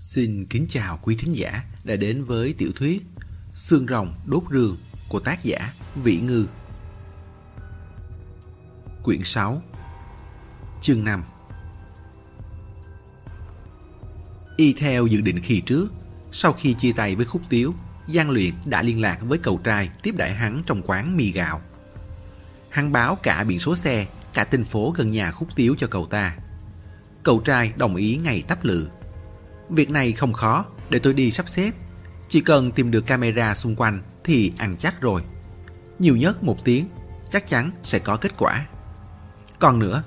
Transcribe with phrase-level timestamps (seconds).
[0.00, 3.02] Xin kính chào quý thính giả đã đến với tiểu thuyết
[3.54, 4.76] Xương rồng đốt rường
[5.08, 6.46] của tác giả Vĩ Ngư.
[9.02, 9.62] Quyển 6
[10.80, 11.24] Chương 5
[14.56, 15.92] Y theo dự định khi trước,
[16.32, 17.74] sau khi chia tay với Khúc Tiếu,
[18.08, 21.60] Giang Luyện đã liên lạc với cầu trai tiếp đại hắn trong quán mì gạo.
[22.68, 26.06] Hắn báo cả biển số xe, cả tên phố gần nhà Khúc Tiếu cho cậu
[26.06, 26.36] ta.
[27.22, 28.88] Cậu trai đồng ý ngày tắp lự.
[29.70, 31.72] Việc này không khó, để tôi đi sắp xếp.
[32.28, 35.22] Chỉ cần tìm được camera xung quanh thì ăn chắc rồi.
[35.98, 36.88] Nhiều nhất một tiếng,
[37.30, 38.66] chắc chắn sẽ có kết quả.
[39.58, 40.02] Còn nữa,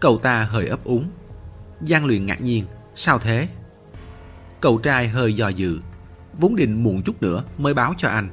[0.00, 1.10] cậu ta hơi ấp úng.
[1.80, 2.64] Giang luyện ngạc nhiên,
[2.94, 3.48] sao thế?
[4.60, 5.80] Cậu trai hơi dò dự,
[6.32, 8.28] vốn định muộn chút nữa mới báo cho anh.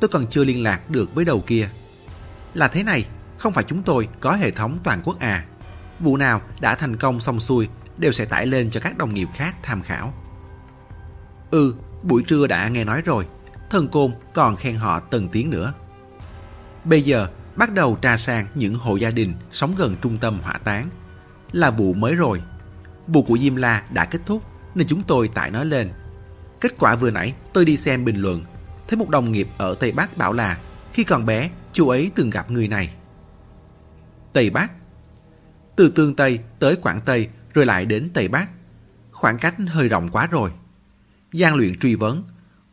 [0.00, 1.68] Tôi còn chưa liên lạc được với đầu kia.
[2.54, 3.06] Là thế này,
[3.38, 5.44] không phải chúng tôi có hệ thống toàn quốc à.
[6.00, 9.28] Vụ nào đã thành công xong xuôi đều sẽ tải lên cho các đồng nghiệp
[9.34, 10.14] khác tham khảo.
[11.50, 13.26] Ừ, buổi trưa đã nghe nói rồi,
[13.70, 15.72] thần côn còn khen họ từng tiếng nữa.
[16.84, 20.54] Bây giờ bắt đầu tra sang những hộ gia đình sống gần trung tâm hỏa
[20.64, 20.88] táng.
[21.52, 22.42] Là vụ mới rồi.
[23.06, 24.42] Vụ của Diêm La đã kết thúc
[24.74, 25.90] nên chúng tôi tải nó lên.
[26.60, 28.44] Kết quả vừa nãy tôi đi xem bình luận,
[28.88, 30.58] thấy một đồng nghiệp ở Tây Bắc bảo là
[30.92, 32.94] khi còn bé, chú ấy từng gặp người này.
[34.32, 34.72] Tây Bắc
[35.76, 38.48] Từ Tương Tây tới Quảng Tây rồi lại đến Tây Bắc.
[39.10, 40.52] Khoảng cách hơi rộng quá rồi.
[41.32, 42.24] Giang luyện truy vấn,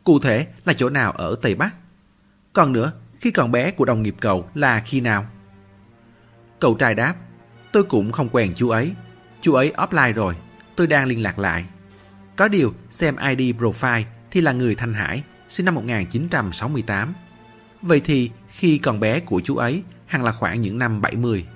[0.04, 1.74] cụ thể là chỗ nào ở Tây Bắc?
[2.52, 5.26] Còn nữa, khi còn bé của đồng nghiệp cậu là khi nào?
[6.60, 7.14] Cậu trai đáp,
[7.72, 8.94] tôi cũng không quen chú ấy.
[9.40, 10.36] Chú ấy offline rồi,
[10.76, 11.64] tôi đang liên lạc lại.
[12.36, 17.14] Có điều, xem ID profile thì là người Thanh Hải, sinh năm 1968.
[17.82, 21.46] Vậy thì, khi còn bé của chú ấy hẳn là khoảng những năm 70.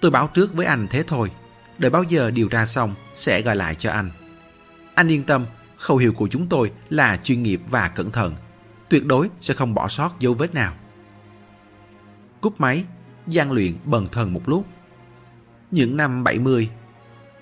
[0.00, 1.30] Tôi báo trước với anh thế thôi,
[1.78, 4.10] đợi bao giờ điều tra xong sẽ gọi lại cho anh.
[4.94, 8.34] Anh yên tâm, khẩu hiệu của chúng tôi là chuyên nghiệp và cẩn thận,
[8.88, 10.74] tuyệt đối sẽ không bỏ sót dấu vết nào.
[12.40, 12.84] Cúp máy,
[13.26, 14.66] gian luyện bần thần một lúc.
[15.70, 16.70] Những năm 70,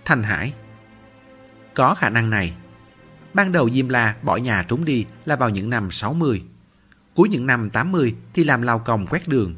[0.04, 0.54] Thanh Hải.
[1.74, 2.54] Có khả năng này.
[3.34, 6.42] Ban đầu Diêm La bỏ nhà trốn đi là vào những năm 60.
[7.14, 9.54] Cuối những năm 80 thì làm lao công quét đường.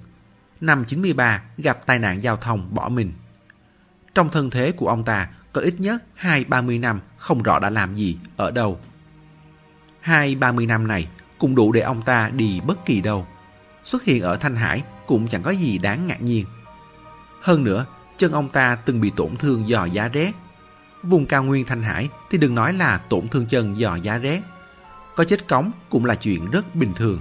[0.61, 3.13] Năm 93 gặp tai nạn giao thông bỏ mình.
[4.15, 7.59] Trong thân thế của ông ta có ít nhất hai ba mươi năm không rõ
[7.59, 8.81] đã làm gì, ở đâu.
[10.01, 11.09] Hai ba mươi năm này
[11.39, 13.27] cũng đủ để ông ta đi bất kỳ đâu.
[13.85, 16.47] Xuất hiện ở Thanh Hải cũng chẳng có gì đáng ngạc nhiên.
[17.41, 17.87] Hơn nữa,
[18.17, 20.33] chân ông ta từng bị tổn thương do giá rét.
[21.03, 24.43] Vùng cao nguyên Thanh Hải thì đừng nói là tổn thương chân do giá rét.
[25.17, 27.21] Có chết cống cũng là chuyện rất bình thường.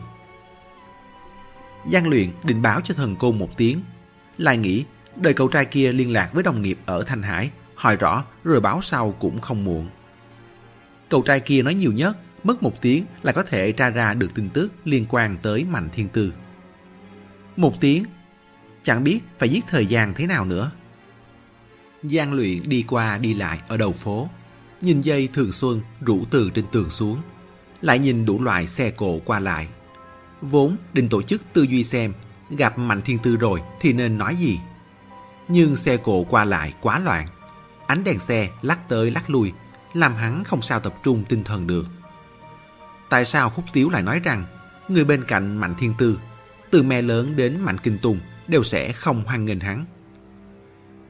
[1.92, 3.82] Giang luyện định báo cho thần côn một tiếng.
[4.38, 4.86] Lại nghĩ
[5.16, 8.62] Đợi cậu trai kia liên lạc với đồng nghiệp ở Thanh Hải, hỏi rõ rồi
[8.62, 9.90] báo sau cũng không muộn.
[11.10, 14.36] Cậu trai kia nói nhiều nhất, mất một tiếng là có thể tra ra được
[14.36, 16.34] tin tức liên quan tới Mạnh Thiên Tư.
[17.58, 18.04] Một tiếng,
[18.84, 20.72] chẳng biết phải giết thời gian thế nào nữa.
[22.04, 24.30] Giang luyện đi qua đi lại ở đầu phố,
[24.82, 27.18] nhìn dây thường xuân rủ từ trên tường xuống,
[27.82, 29.68] lại nhìn đủ loại xe cộ qua lại.
[30.42, 32.14] Vốn định tổ chức tư duy xem,
[32.50, 34.60] gặp Mạnh Thiên Tư rồi thì nên nói gì
[35.52, 37.28] nhưng xe cộ qua lại quá loạn.
[37.88, 39.54] Ánh đèn xe lắc tới lắc lui,
[39.94, 41.86] làm hắn không sao tập trung tinh thần được.
[43.10, 44.46] Tại sao Khúc Tiếu lại nói rằng
[44.88, 46.20] người bên cạnh Mạnh Thiên Tư,
[46.72, 49.86] từ mẹ lớn đến Mạnh Kinh Tùng đều sẽ không hoan nghênh hắn?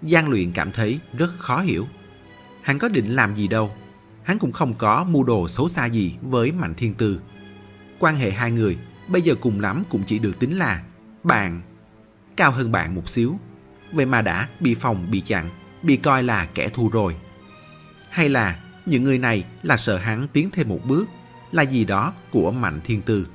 [0.02, 1.88] Giang luyện cảm thấy rất khó hiểu.
[2.62, 3.72] Hắn có định làm gì đâu.
[4.24, 7.22] Hắn cũng không có mưu đồ xấu xa gì với Mạnh Thiên Tư.
[8.00, 8.78] Quan hệ hai người
[9.08, 10.84] bây giờ cùng lắm cũng chỉ được tính là
[11.24, 11.62] bạn,
[12.36, 13.40] cao hơn bạn một xíu
[13.92, 15.50] vậy mà đã bị phòng bị chặn,
[15.84, 17.16] bị coi là kẻ thù rồi.
[18.10, 21.06] Hay là những người này là sợ hắn tiến thêm một bước,
[21.52, 23.28] là gì đó của Mạnh Thiên Tư.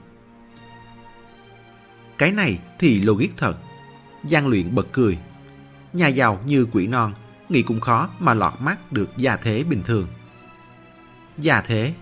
[2.19, 3.57] Cái này thì logic thật.
[4.25, 5.19] Giang luyện bật cười.
[5.93, 7.15] Nhà giàu như quỷ non,
[7.49, 10.09] nghĩ cũng khó mà lọt mắt được gia thế bình thường.
[11.39, 11.95] Gia thế.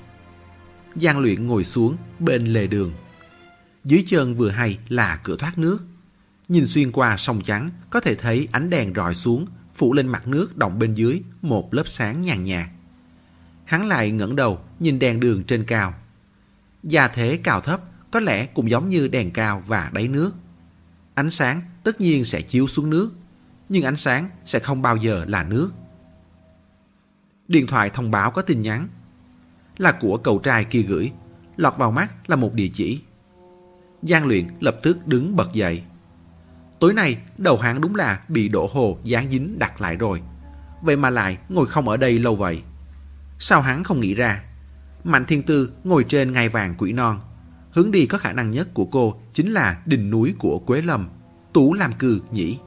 [0.94, 2.92] Giang luyện ngồi xuống bên lề đường.
[3.84, 5.78] Dưới chân vừa hay là cửa thoát nước.
[6.48, 10.28] Nhìn xuyên qua sông trắng, có thể thấy ánh đèn rọi xuống, phủ lên mặt
[10.28, 12.68] nước động bên dưới một lớp sáng nhàn nhạt.
[13.64, 15.94] Hắn lại ngẩng đầu, nhìn đèn đường trên cao.
[16.82, 17.80] Gia thế cao thấp
[18.10, 20.32] có lẽ cũng giống như đèn cao và đáy nước.
[21.14, 23.10] Ánh sáng tất nhiên sẽ chiếu xuống nước,
[23.68, 25.70] nhưng ánh sáng sẽ không bao giờ là nước.
[27.48, 28.88] Điện thoại thông báo có tin nhắn.
[29.76, 31.12] Là của cậu trai kia gửi,
[31.56, 33.00] lọt vào mắt là một địa chỉ.
[34.02, 35.82] Giang luyện lập tức đứng bật dậy.
[36.84, 40.22] Tối nay đầu hắn đúng là bị đổ hồ dán dính đặt lại rồi.
[40.82, 42.62] Vậy mà lại ngồi không ở đây lâu vậy.
[43.38, 44.44] Sao hắn không nghĩ ra?
[45.04, 47.20] Mạnh Thiên Tư ngồi trên ngai vàng quỷ non.
[47.70, 51.08] Hướng đi có khả năng nhất của cô chính là đỉnh núi của Quế Lâm.
[51.52, 52.58] Tú làm Cư nhỉ?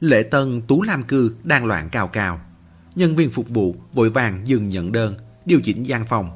[0.00, 2.40] Lễ tân Tú Lam Cư đang loạn cào cào,
[2.94, 6.30] Nhân viên phục vụ vội vàng dừng nhận đơn, điều chỉnh gian phòng,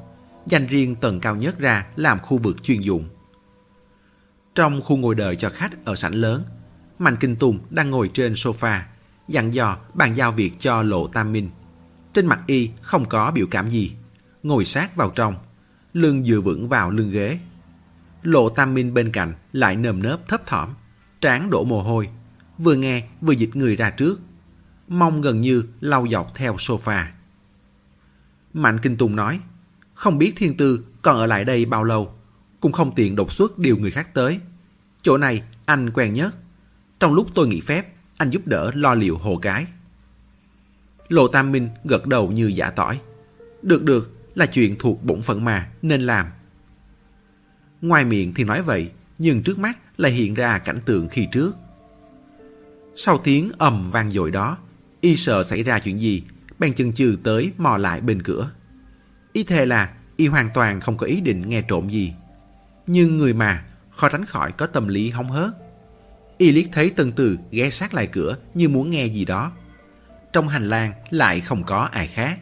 [0.47, 3.09] dành riêng tầng cao nhất ra làm khu vực chuyên dụng.
[4.55, 6.43] Trong khu ngồi đợi cho khách ở sảnh lớn,
[6.99, 8.81] Mạnh Kinh Tùng đang ngồi trên sofa,
[9.29, 11.51] dặn dò bàn giao việc cho Lộ Tam Minh.
[12.15, 13.93] Trên mặt y không có biểu cảm gì,
[14.43, 15.37] ngồi sát vào trong,
[15.93, 17.39] lưng dựa vững vào lưng ghế.
[18.23, 20.75] Lộ Tam Minh bên cạnh lại nơm nớp thấp thỏm,
[21.21, 22.09] trán đổ mồ hôi,
[22.59, 24.21] vừa nghe vừa dịch người ra trước.
[24.89, 27.05] Mong gần như lau dọc theo sofa.
[28.63, 29.41] Mạnh Kinh Tùng nói,
[29.95, 32.15] không biết Thiên Tư còn ở lại đây bao lâu,
[32.61, 34.41] cũng không tiện đột xuất điều người khác tới.
[35.03, 36.35] Chỗ này anh quen nhất.
[37.01, 39.67] Trong lúc tôi nghỉ phép, anh giúp đỡ lo liệu hồ cái.
[41.09, 43.01] Lộ Tam Minh gật đầu như giả tỏi.
[43.63, 46.27] Được được, là chuyện thuộc bổn phận mà, nên làm.
[47.81, 51.57] Ngoài miệng thì nói vậy, nhưng trước mắt lại hiện ra cảnh tượng khi trước.
[52.97, 54.59] Sau tiếng ầm vang dội đó,
[55.01, 56.23] y sợ xảy ra chuyện gì,
[56.59, 58.51] bèn chừng chừ tới mò lại bên cửa.
[59.33, 62.15] Y thề là y hoàn toàn không có ý định nghe trộm gì.
[62.87, 65.51] Nhưng người mà, khó tránh khỏi có tâm lý hóng hớt.
[66.39, 69.53] Y liếc thấy Tân Từ ghé sát lại cửa như muốn nghe gì đó.
[70.33, 72.39] Trong hành lang lại không có ai khác.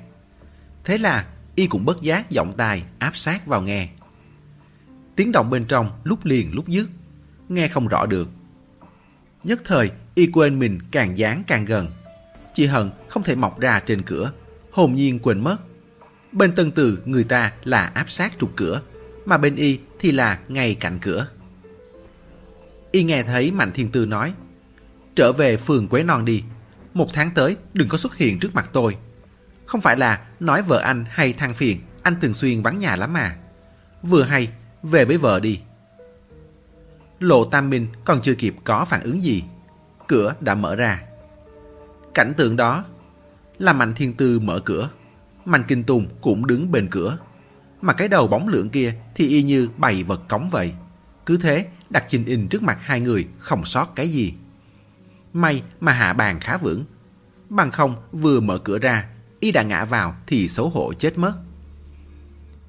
[0.85, 3.89] Thế là y cũng bất giác giọng tai áp sát vào nghe.
[5.17, 6.89] Tiếng động bên trong lúc liền lúc dứt,
[7.49, 8.29] nghe không rõ được.
[9.45, 11.91] Nhất thời, y quên mình càng dán càng gần.
[12.57, 14.33] Chị Hận không thể mọc ra trên cửa,
[14.71, 15.57] hồn nhiên quên mất.
[16.33, 18.83] Bên tân từ người ta là áp sát trục cửa,
[19.25, 21.29] mà bên y thì là ngay cạnh cửa.
[22.93, 24.33] Y nghe thấy Mạnh Thiên Tư nói,
[25.15, 26.45] trở về phường Quế Non đi,
[26.95, 28.97] một tháng tới đừng có xuất hiện trước mặt tôi.
[29.67, 33.13] Không phải là nói vợ anh hay than phiền, anh thường xuyên vắng nhà lắm
[33.13, 33.37] mà.
[34.03, 34.49] Vừa hay,
[34.83, 35.61] về với vợ đi.
[37.21, 39.45] Lộ Tam Minh còn chưa kịp có phản ứng gì.
[40.07, 41.03] Cửa đã mở ra.
[42.17, 42.85] Cảnh tượng đó
[43.59, 44.91] là Mạnh Thiên Tư mở cửa.
[45.45, 47.19] Mạnh Kinh Tùng cũng đứng bên cửa.
[47.81, 50.73] Mà cái đầu bóng lượng kia thì y như bày vật cống vậy.
[51.27, 54.35] Cứ thế đặt chinh in trước mặt hai người không sót cái gì.
[55.33, 56.85] May mà hạ bàn khá vững.
[57.49, 59.09] Bằng không vừa mở cửa ra,
[59.41, 61.35] y đã ngã vào thì xấu hổ chết mất.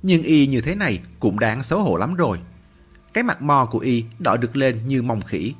[0.03, 2.39] Nhưng y như thế này cũng đáng xấu hổ lắm rồi.
[3.13, 5.53] Cái mặt mò của y đỏ được lên như mông khỉ.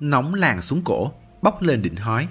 [0.00, 2.28] Nóng làng xuống cổ, bốc lên đỉnh hói.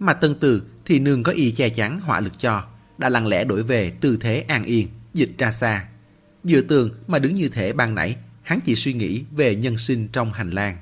[0.00, 2.62] Mà tân từ thì nương có y che chắn hỏa lực cho,
[2.98, 5.88] đã lặng lẽ đổi về tư thế an yên, dịch ra xa.
[6.44, 10.08] Dựa tường mà đứng như thể ban nãy, hắn chỉ suy nghĩ về nhân sinh
[10.08, 10.76] trong hành lang.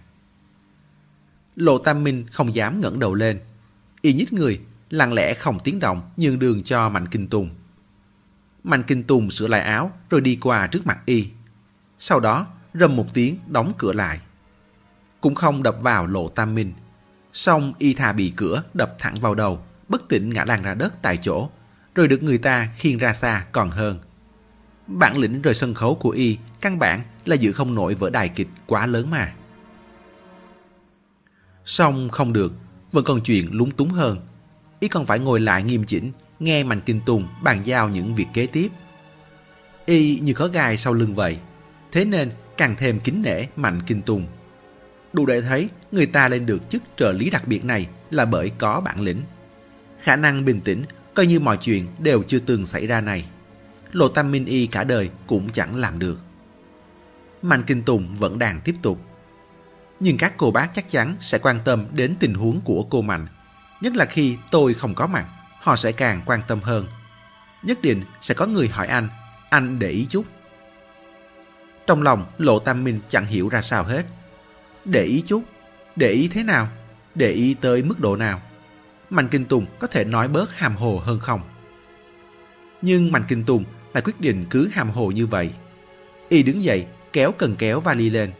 [1.56, 3.40] Lộ Tam Minh không dám ngẩng đầu lên.
[4.02, 4.60] Y nhích người,
[4.90, 7.50] lặng lẽ không tiếng động nhường đường cho Mạnh Kinh Tùng.
[8.64, 11.28] Mạnh Kinh Tùng sửa lại áo rồi đi qua trước mặt Y.
[11.98, 14.20] Sau đó rầm một tiếng đóng cửa lại.
[15.20, 16.72] Cũng không đập vào Lộ Tam Minh.
[17.32, 21.02] Xong Y thà bị cửa đập thẳng vào đầu, bất tỉnh ngã lăn ra đất
[21.02, 21.48] tại chỗ,
[21.94, 23.98] rồi được người ta khiêng ra xa còn hơn.
[24.86, 28.28] Bản lĩnh rời sân khấu của Y căn bản là giữ không nổi vở đài
[28.28, 29.32] kịch quá lớn mà.
[31.64, 32.52] Xong không được,
[32.92, 34.18] vẫn còn chuyện lúng túng hơn.
[34.80, 38.26] Y còn phải ngồi lại nghiêm chỉnh, nghe Mạnh Kinh Tùng bàn giao những việc
[38.32, 38.68] kế tiếp.
[39.86, 41.38] Y như có gai sau lưng vậy,
[41.92, 44.26] thế nên càng thêm kính nể Mạnh Kinh Tùng.
[45.18, 48.50] Đủ để thấy người ta lên được chức trợ lý đặc biệt này là bởi
[48.58, 49.22] có bản lĩnh.
[50.00, 50.84] Khả năng bình tĩnh
[51.14, 53.28] coi như mọi chuyện đều chưa từng xảy ra này.
[53.92, 56.20] Lộ Tam Minh Y cả đời cũng chẳng làm được.
[57.42, 59.00] Mạnh Kinh Tùng vẫn đang tiếp tục.
[60.00, 63.26] Nhưng các cô bác chắc chắn sẽ quan tâm đến tình huống của cô Mạnh.
[63.80, 65.26] Nhất là khi tôi không có mặt,
[65.60, 66.86] họ sẽ càng quan tâm hơn.
[67.62, 69.08] Nhất định sẽ có người hỏi anh,
[69.50, 70.24] anh để ý chút.
[71.86, 74.06] Trong lòng Lộ Tam Minh chẳng hiểu ra sao hết.
[74.84, 75.42] Để ý chút?
[75.96, 76.68] Để ý thế nào?
[77.14, 78.42] Để ý tới mức độ nào?
[79.10, 81.40] Mạnh Kinh Tùng có thể nói bớt hàm hồ hơn không?
[82.82, 85.50] Nhưng Mạnh Kinh Tùng lại quyết định cứ hàm hồ như vậy.
[86.28, 88.32] Y đứng dậy, kéo cần kéo vali lên.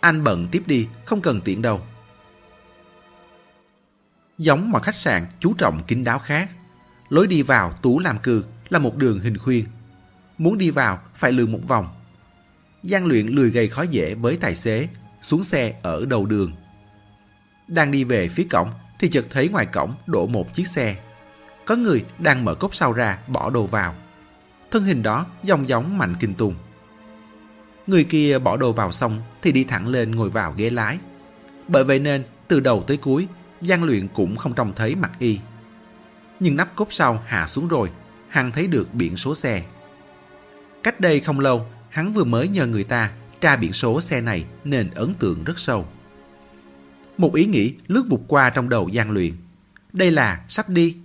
[0.00, 1.80] Anh bận tiếp đi, không cần tiện đâu.
[4.38, 6.50] Giống mọi khách sạn chú trọng kín đáo khác,
[7.08, 9.64] lối đi vào Tú làm cư là một đường hình khuyên.
[10.38, 11.88] Muốn đi vào phải lượn một vòng.
[12.82, 14.88] Giang luyện lười gây khó dễ với tài xế,
[15.26, 16.52] xuống xe ở đầu đường.
[17.68, 20.96] Đang đi về phía cổng thì chợt thấy ngoài cổng đổ một chiếc xe.
[21.64, 23.94] Có người đang mở cốc sau ra bỏ đồ vào.
[24.70, 26.54] Thân hình đó dòng giống Mạnh Kinh Tùng.
[27.86, 30.98] Người kia bỏ đồ vào xong thì đi thẳng lên ngồi vào ghế lái.
[31.68, 33.28] Bởi vậy nên từ đầu tới cuối,
[33.60, 35.38] Giang Luyện cũng không trông thấy mặt y.
[36.40, 37.90] Nhưng nắp cốp sau hạ xuống rồi,
[38.28, 39.62] hắn thấy được biển số xe.
[40.82, 44.44] Cách đây không lâu, hắn vừa mới nhờ người ta tra biển số xe này
[44.64, 45.88] nên ấn tượng rất sâu.
[47.18, 49.32] Một ý nghĩ lướt vụt qua trong đầu gian Luyện.
[49.92, 50.96] Đây là sắp đi.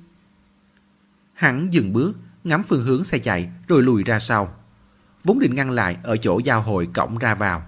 [1.33, 4.55] Hắn dừng bước, ngắm phương hướng xe chạy rồi lùi ra sau.
[5.23, 7.67] Vốn định ngăn lại ở chỗ giao hội cổng ra vào.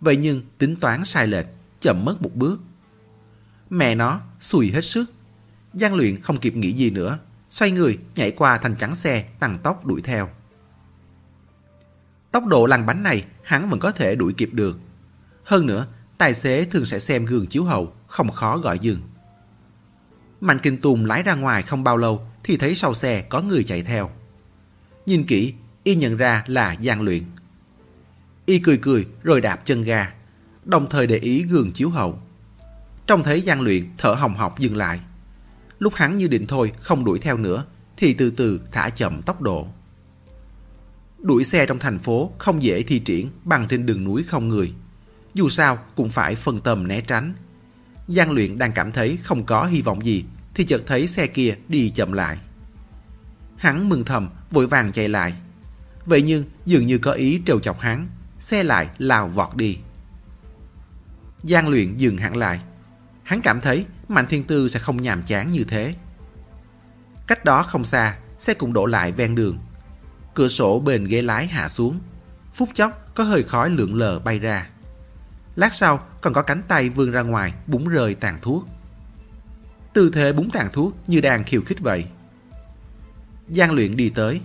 [0.00, 1.46] Vậy nhưng tính toán sai lệch,
[1.80, 2.60] chậm mất một bước.
[3.70, 5.12] Mẹ nó, xùi hết sức.
[5.72, 7.18] Giang luyện không kịp nghĩ gì nữa,
[7.50, 10.28] xoay người nhảy qua thành chắn xe tăng tốc đuổi theo.
[12.36, 14.78] Tốc độ lăn bánh này hắn vẫn có thể đuổi kịp được.
[15.44, 15.86] Hơn nữa,
[16.18, 18.98] tài xế thường sẽ xem gương chiếu hậu, không khó gọi dừng.
[20.40, 23.64] Mạnh Kinh Tùng lái ra ngoài không bao lâu thì thấy sau xe có người
[23.64, 24.10] chạy theo.
[25.06, 27.22] Nhìn kỹ, y nhận ra là Giang Luyện.
[28.46, 30.12] Y cười cười rồi đạp chân ga,
[30.64, 32.18] đồng thời để ý gương chiếu hậu.
[33.06, 35.00] Trông thấy Giang Luyện thở hồng hộc dừng lại.
[35.78, 37.64] Lúc hắn như định thôi không đuổi theo nữa
[37.96, 39.68] thì từ từ thả chậm tốc độ.
[41.18, 44.74] Đuổi xe trong thành phố không dễ thi triển bằng trên đường núi không người.
[45.34, 47.34] Dù sao cũng phải phân tâm né tránh.
[48.08, 51.56] Giang Luyện đang cảm thấy không có hy vọng gì thì chợt thấy xe kia
[51.68, 52.38] đi chậm lại.
[53.56, 55.34] Hắn mừng thầm, vội vàng chạy lại.
[56.06, 58.08] Vậy nhưng dường như có ý trêu chọc hắn,
[58.38, 59.78] xe lại lao vọt đi.
[61.42, 62.60] Giang luyện dừng hẳn lại.
[63.22, 65.94] Hắn cảm thấy Mạnh Thiên Tư sẽ không nhàm chán như thế.
[67.26, 69.58] Cách đó không xa, xe cũng đổ lại ven đường.
[70.36, 71.98] Cửa sổ bên ghế lái hạ xuống.
[72.54, 74.68] Phút chốc có hơi khói lượn lờ bay ra.
[75.54, 78.68] Lát sau còn có cánh tay vươn ra ngoài búng rơi tàn thuốc.
[79.92, 82.06] Tư thế búng tàn thuốc như đang khiêu khích vậy.
[83.48, 84.40] Giang luyện đi tới.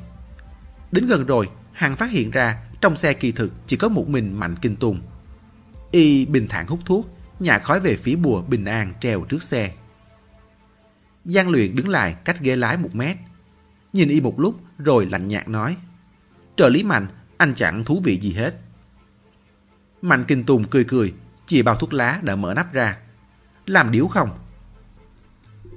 [0.91, 4.39] Đến gần rồi, Hằng phát hiện ra trong xe kỳ thực chỉ có một mình
[4.39, 5.01] Mạnh Kinh Tùng.
[5.91, 9.71] Y bình thản hút thuốc, nhả khói về phía bùa bình an treo trước xe.
[11.25, 13.17] Giang luyện đứng lại cách ghế lái một mét.
[13.93, 15.77] Nhìn y một lúc rồi lạnh nhạt nói.
[16.55, 17.07] Trợ lý Mạnh,
[17.38, 18.55] anh chẳng thú vị gì hết.
[20.01, 21.13] Mạnh Kinh Tùng cười cười,
[21.45, 22.98] chìa bao thuốc lá đã mở nắp ra.
[23.65, 24.39] Làm điếu không?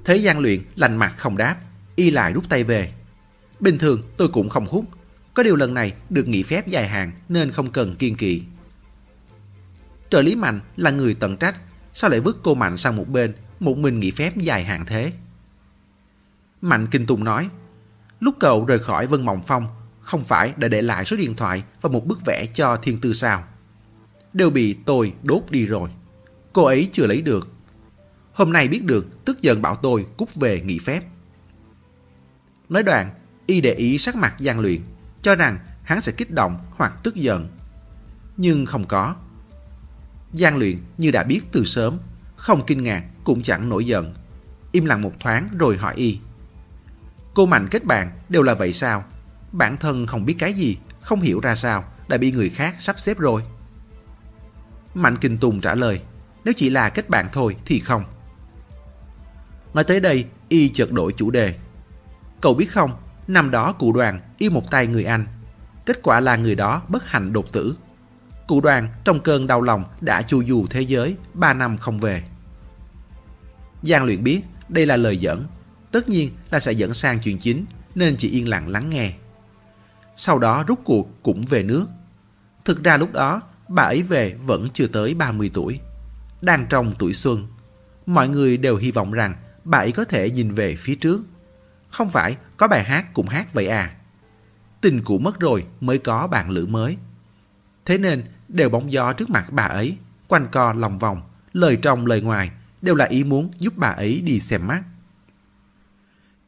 [0.05, 1.57] Thế gian luyện lành mặt không đáp,
[1.95, 2.93] y lại rút tay về.
[3.59, 4.85] Bình thường tôi cũng không hút,
[5.33, 8.43] có điều lần này được nghỉ phép dài hạn nên không cần kiên kỳ.
[10.09, 11.55] Trợ lý Mạnh là người tận trách,
[11.93, 15.13] sao lại vứt cô Mạnh sang một bên, một mình nghỉ phép dài hạn thế?
[16.61, 17.49] Mạnh Kinh Tùng nói,
[18.19, 19.67] lúc cậu rời khỏi Vân Mộng Phong,
[20.01, 23.13] không phải đã để lại số điện thoại và một bức vẽ cho thiên tư
[23.13, 23.43] sao?
[24.33, 25.89] Đều bị tôi đốt đi rồi.
[26.53, 27.51] Cô ấy chưa lấy được.
[28.33, 31.03] Hôm nay biết được, tức giận bảo tôi cút về nghỉ phép.
[32.69, 33.09] Nói đoạn,
[33.45, 34.81] y để ý sắc mặt gian luyện,
[35.21, 37.47] cho rằng hắn sẽ kích động hoặc tức giận.
[38.37, 39.15] Nhưng không có.
[40.33, 41.99] Giang luyện như đã biết từ sớm,
[42.35, 44.13] không kinh ngạc cũng chẳng nổi giận.
[44.71, 46.19] Im lặng một thoáng rồi hỏi y.
[47.35, 49.03] Cô Mạnh kết bạn đều là vậy sao?
[49.51, 52.99] Bản thân không biết cái gì, không hiểu ra sao, đã bị người khác sắp
[52.99, 53.43] xếp rồi.
[54.93, 56.01] Mạnh Kinh Tùng trả lời,
[56.45, 58.03] nếu chỉ là kết bạn thôi thì không.
[59.73, 61.55] Nói tới đây, y chợt đổi chủ đề.
[62.41, 62.91] Cậu biết không,
[63.27, 65.25] năm đó cụ đoàn yêu một tay người Anh.
[65.85, 67.75] Kết quả là người đó bất hạnh đột tử.
[68.47, 72.23] Cụ đoàn trong cơn đau lòng đã chu du thế giới, ba năm không về.
[73.81, 75.45] Giang luyện biết đây là lời dẫn,
[75.95, 79.13] tất nhiên là sẽ dẫn sang chuyện chính nên chỉ yên lặng lắng nghe.
[80.15, 81.87] Sau đó rút cuộc cũng về nước.
[82.65, 85.79] Thực ra lúc đó bà ấy về vẫn chưa tới 30 tuổi.
[86.41, 87.47] Đang trong tuổi xuân.
[88.05, 91.21] Mọi người đều hy vọng rằng bà ấy có thể nhìn về phía trước.
[91.89, 93.95] Không phải có bài hát cũng hát vậy à.
[94.81, 96.97] Tình cũ mất rồi mới có bạn lữ mới.
[97.85, 99.97] Thế nên đều bóng gió trước mặt bà ấy,
[100.27, 101.21] quanh co lòng vòng,
[101.53, 104.83] lời trong lời ngoài đều là ý muốn giúp bà ấy đi xem mắt.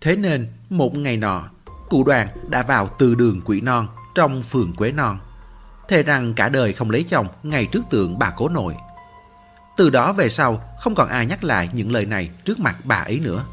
[0.02, 1.50] Thế nên một ngày nọ,
[1.90, 5.20] cụ đoàn đã vào từ đường quỷ non trong phường Quế Non.
[5.88, 8.76] Thề rằng cả đời không lấy chồng ngay trước tượng bà cố nội.
[9.78, 12.96] Từ đó về sau không còn ai nhắc lại những lời này trước mặt bà
[12.96, 13.46] ấy nữa.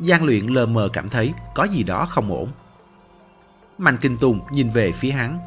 [0.00, 2.52] Giang luyện lờ mờ cảm thấy có gì đó không ổn.
[3.78, 5.38] Mạnh Kinh Tùng nhìn về phía hắn,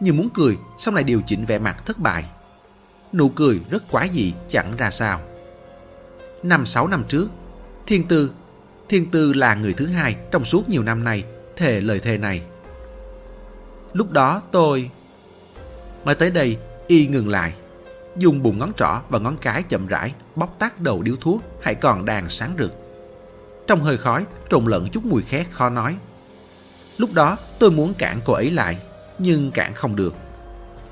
[0.00, 2.24] như muốn cười xong lại điều chỉnh vẻ mặt thất bại.
[3.12, 5.20] Nụ cười rất quá dị chẳng ra sao.
[6.42, 7.28] Năm sáu năm trước,
[7.86, 8.30] Thiên Tư
[8.88, 11.24] Thiên Tư là người thứ hai trong suốt nhiều năm nay
[11.56, 12.42] thề lời thề này.
[13.92, 14.90] Lúc đó tôi...
[16.04, 17.54] Nói tới đây, y ngừng lại.
[18.16, 21.74] Dùng bụng ngón trỏ và ngón cái chậm rãi bóc tắt đầu điếu thuốc hay
[21.74, 22.72] còn đang sáng rực.
[23.66, 25.96] Trong hơi khói trộn lẫn chút mùi khét khó nói.
[26.98, 28.78] Lúc đó tôi muốn cản cô ấy lại,
[29.18, 30.14] nhưng cản không được.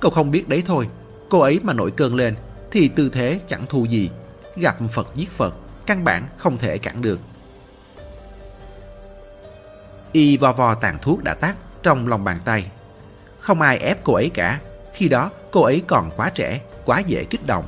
[0.00, 0.88] Cậu không biết đấy thôi,
[1.28, 2.34] cô ấy mà nổi cơn lên
[2.70, 4.10] thì tư thế chẳng thua gì.
[4.56, 5.54] Gặp Phật giết Phật,
[5.86, 7.20] căn bản không thể cản được.
[10.14, 12.70] Y vo vo tàn thuốc đã tắt trong lòng bàn tay.
[13.40, 14.60] Không ai ép cô ấy cả,
[14.92, 17.64] khi đó cô ấy còn quá trẻ, quá dễ kích động.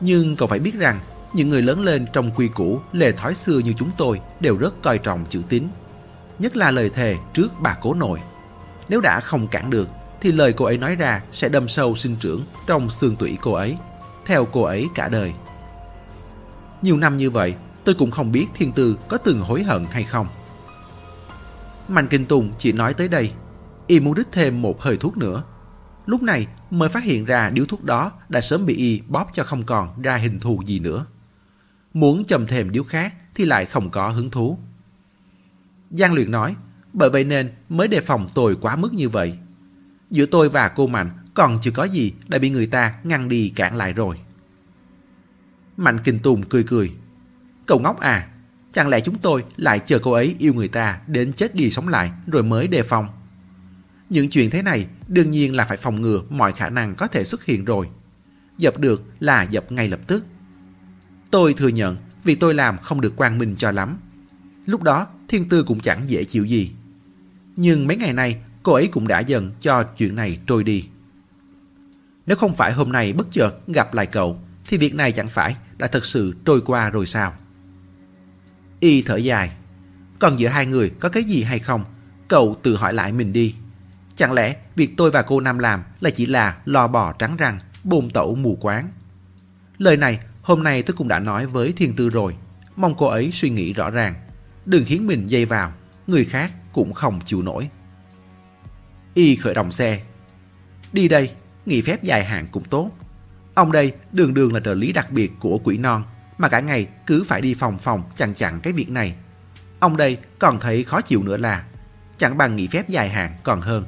[0.00, 1.00] Nhưng cậu phải biết rằng,
[1.32, 4.82] những người lớn lên trong quy củ, lề thói xưa như chúng tôi đều rất
[4.82, 5.68] coi trọng chữ tín.
[6.38, 8.20] Nhất là lời thề trước bà cố nội.
[8.88, 9.88] Nếu đã không cản được,
[10.20, 13.52] thì lời cô ấy nói ra sẽ đâm sâu sinh trưởng trong xương tủy cô
[13.52, 13.76] ấy,
[14.26, 15.32] theo cô ấy cả đời.
[16.82, 17.54] Nhiều năm như vậy,
[17.84, 20.26] tôi cũng không biết thiên tư có từng hối hận hay không.
[21.88, 23.32] Mạnh Kinh Tùng chỉ nói tới đây,
[23.86, 25.42] y muốn rít thêm một hơi thuốc nữa.
[26.06, 29.44] Lúc này mới phát hiện ra điếu thuốc đó đã sớm bị y bóp cho
[29.44, 31.06] không còn ra hình thù gì nữa.
[31.94, 34.58] Muốn chầm thêm điếu khác thì lại không có hứng thú.
[35.90, 36.56] Giang Luyện nói,
[36.92, 39.38] bởi vậy nên mới đề phòng tôi quá mức như vậy.
[40.10, 43.52] Giữa tôi và cô Mạnh còn chưa có gì đã bị người ta ngăn đi
[43.56, 44.20] cản lại rồi.
[45.76, 46.92] Mạnh Kinh Tùng cười cười.
[47.66, 48.28] Cậu ngốc à,
[48.72, 51.88] chẳng lẽ chúng tôi lại chờ cô ấy yêu người ta đến chết đi sống
[51.88, 53.08] lại rồi mới đề phòng?
[54.10, 57.24] Những chuyện thế này đương nhiên là phải phòng ngừa mọi khả năng có thể
[57.24, 57.88] xuất hiện rồi.
[58.58, 60.24] Dập được là dập ngay lập tức.
[61.30, 63.98] Tôi thừa nhận vì tôi làm không được quang minh cho lắm.
[64.66, 66.72] Lúc đó thiên tư cũng chẳng dễ chịu gì.
[67.56, 70.88] Nhưng mấy ngày nay cô ấy cũng đã dần cho chuyện này trôi đi.
[72.26, 75.56] Nếu không phải hôm nay bất chợt gặp lại cậu, thì việc này chẳng phải
[75.78, 77.34] đã thật sự trôi qua rồi sao?
[78.80, 79.50] Y thở dài.
[80.18, 81.84] Còn giữa hai người có cái gì hay không?
[82.28, 83.54] Cậu tự hỏi lại mình đi.
[84.14, 87.58] Chẳng lẽ việc tôi và cô Nam làm là chỉ là lò bò trắng răng,
[87.84, 88.88] bồn tẩu mù quáng?
[89.78, 92.36] Lời này hôm nay tôi cũng đã nói với Thiên Tư rồi.
[92.76, 94.14] Mong cô ấy suy nghĩ rõ ràng.
[94.66, 95.72] Đừng khiến mình dây vào,
[96.06, 97.70] người khác cũng không chịu nổi.
[99.14, 100.00] Y khởi động xe.
[100.92, 101.30] Đi đây,
[101.66, 102.90] nghỉ phép dài hạn cũng tốt.
[103.54, 106.04] Ông đây đường đường là trợ lý đặc biệt của quỷ non,
[106.38, 109.14] mà cả ngày cứ phải đi phòng phòng chặn chặn cái việc này.
[109.80, 111.64] Ông đây còn thấy khó chịu nữa là
[112.16, 113.84] chẳng bằng nghỉ phép dài hạn còn hơn.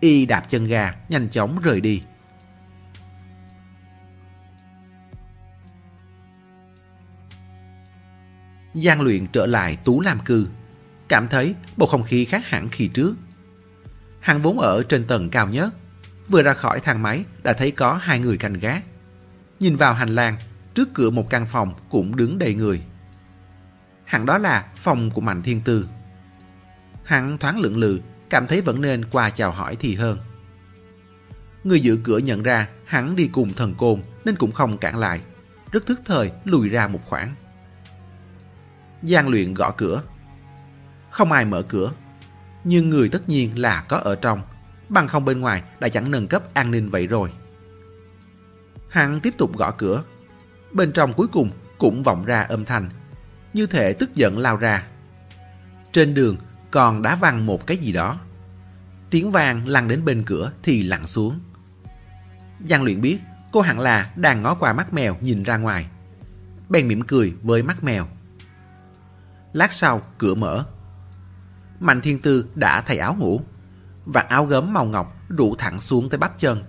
[0.00, 2.02] Y đạp chân ga, nhanh chóng rời đi.
[8.74, 10.48] Giang luyện trở lại Tú Lam Cư,
[11.08, 13.14] cảm thấy bầu không khí khác hẳn khi trước.
[14.20, 15.74] Hắn vốn ở trên tầng cao nhất,
[16.28, 18.84] vừa ra khỏi thang máy đã thấy có hai người canh gác.
[19.60, 20.36] Nhìn vào hành lang,
[20.74, 22.82] trước cửa một căn phòng cũng đứng đầy người.
[24.04, 25.88] Hẳn đó là phòng của Mạnh Thiên Tư.
[27.04, 30.18] Hắn thoáng lưỡng lự, cảm thấy vẫn nên qua chào hỏi thì hơn.
[31.64, 35.20] Người giữ cửa nhận ra hắn đi cùng thần côn nên cũng không cản lại,
[35.70, 37.32] rất thức thời lùi ra một khoảng.
[39.02, 40.02] Giang luyện gõ cửa.
[41.10, 41.92] Không ai mở cửa,
[42.64, 44.42] nhưng người tất nhiên là có ở trong,
[44.88, 47.32] bằng không bên ngoài đã chẳng nâng cấp an ninh vậy rồi.
[48.88, 50.02] Hắn tiếp tục gõ cửa.
[50.74, 52.90] Bên trong cuối cùng cũng vọng ra âm thanh,
[53.54, 54.86] như thể tức giận lao ra.
[55.92, 56.36] Trên đường
[56.70, 58.18] còn đá văng một cái gì đó.
[59.10, 61.40] Tiếng vang lăn đến bên cửa thì lặn xuống.
[62.64, 63.18] Giang luyện biết
[63.52, 65.86] cô hẳn là đang ngó qua mắt mèo nhìn ra ngoài.
[66.68, 68.06] Bèn mỉm cười với mắt mèo.
[69.52, 70.64] Lát sau cửa mở.
[71.80, 73.40] Mạnh Thiên Tư đã thay áo ngủ.
[74.06, 76.62] Vạt áo gấm màu ngọc rụ thẳng xuống tới bắp chân.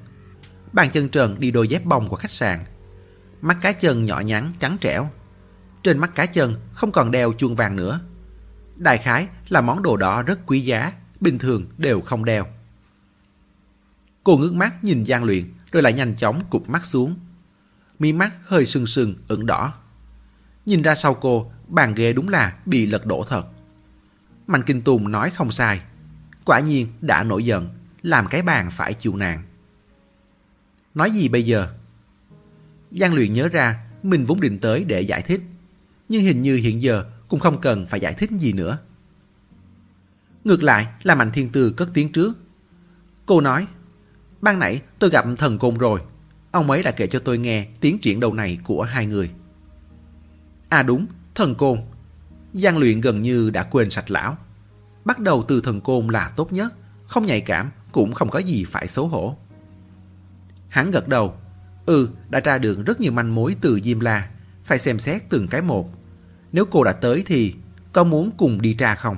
[0.71, 2.59] Bàn chân trần đi đôi dép bông của khách sạn.
[3.45, 5.09] Mắt cá chân nhỏ nhắn trắng trẻo.
[5.83, 7.99] Trên mắt cá chân không còn đeo chuông vàng nữa.
[8.75, 12.47] Đại khái là món đồ đó rất quý giá, bình thường đều không đeo.
[14.23, 17.15] Cô ngước mắt nhìn Giang Luyện rồi lại nhanh chóng cụp mắt xuống.
[17.99, 19.73] Mi mắt hơi sưng sưng, ửng đỏ.
[20.65, 23.47] Nhìn ra sau cô, bàn ghế đúng là bị lật đổ thật.
[24.47, 25.81] Mạnh Kinh Tùng nói không sai.
[26.45, 27.69] Quả nhiên đã nổi giận,
[28.01, 29.43] làm cái bàn phải chịu nàng
[30.95, 31.73] Nói gì bây giờ?
[32.99, 35.41] Giang luyện nhớ ra mình vốn định tới để giải thích.
[36.09, 38.77] Nhưng hình như hiện giờ cũng không cần phải giải thích gì nữa.
[40.43, 42.37] Ngược lại là Mạnh Thiên Tư cất tiếng trước.
[43.25, 43.67] Cô nói,
[44.41, 45.99] ban nãy tôi gặp thần côn rồi.
[46.51, 49.31] Ông ấy đã kể cho tôi nghe tiến triển đầu này của hai người.
[50.69, 51.05] À đúng,
[51.35, 51.79] thần côn.
[52.53, 54.37] Giang luyện gần như đã quên sạch lão.
[55.05, 56.73] Bắt đầu từ thần côn là tốt nhất,
[57.07, 59.37] không nhạy cảm, cũng không có gì phải xấu hổ.
[60.69, 61.35] Hắn gật đầu.
[61.85, 64.29] Ừ, đã tra được rất nhiều manh mối từ Diêm La.
[64.63, 65.89] Phải xem xét từng cái một.
[66.51, 67.55] Nếu cô đã tới thì
[67.93, 69.17] có muốn cùng đi tra không?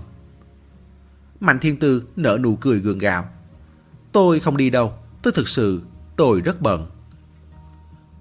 [1.39, 3.30] Mạnh Thiên Tư nở nụ cười gượng gạo.
[4.12, 4.93] Tôi không đi đâu.
[5.21, 5.82] Tôi thực sự,
[6.15, 6.88] tôi rất bận.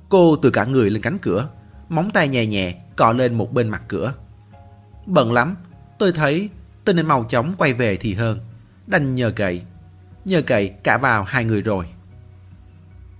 [0.08, 1.48] Cô từ cả người lên cánh cửa,
[1.88, 4.14] móng tay nhẹ nhẹ cọ lên một bên mặt cửa.
[5.06, 5.56] Bận lắm,
[5.98, 6.50] tôi thấy
[6.84, 8.38] tôi nên mau chóng quay về thì hơn.
[8.86, 9.62] Đành nhờ cậy.
[10.24, 11.86] Nhờ cậy cả vào hai người rồi.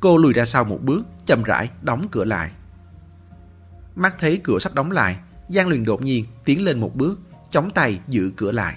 [0.01, 2.51] Cô lùi ra sau một bước, chậm rãi đóng cửa lại.
[3.95, 5.17] Mắt thấy cửa sắp đóng lại,
[5.49, 8.77] Giang Luyện đột nhiên tiến lên một bước, chống tay giữ cửa lại.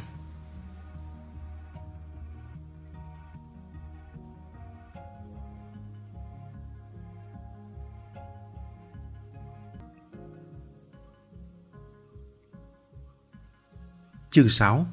[14.30, 14.86] Chương 6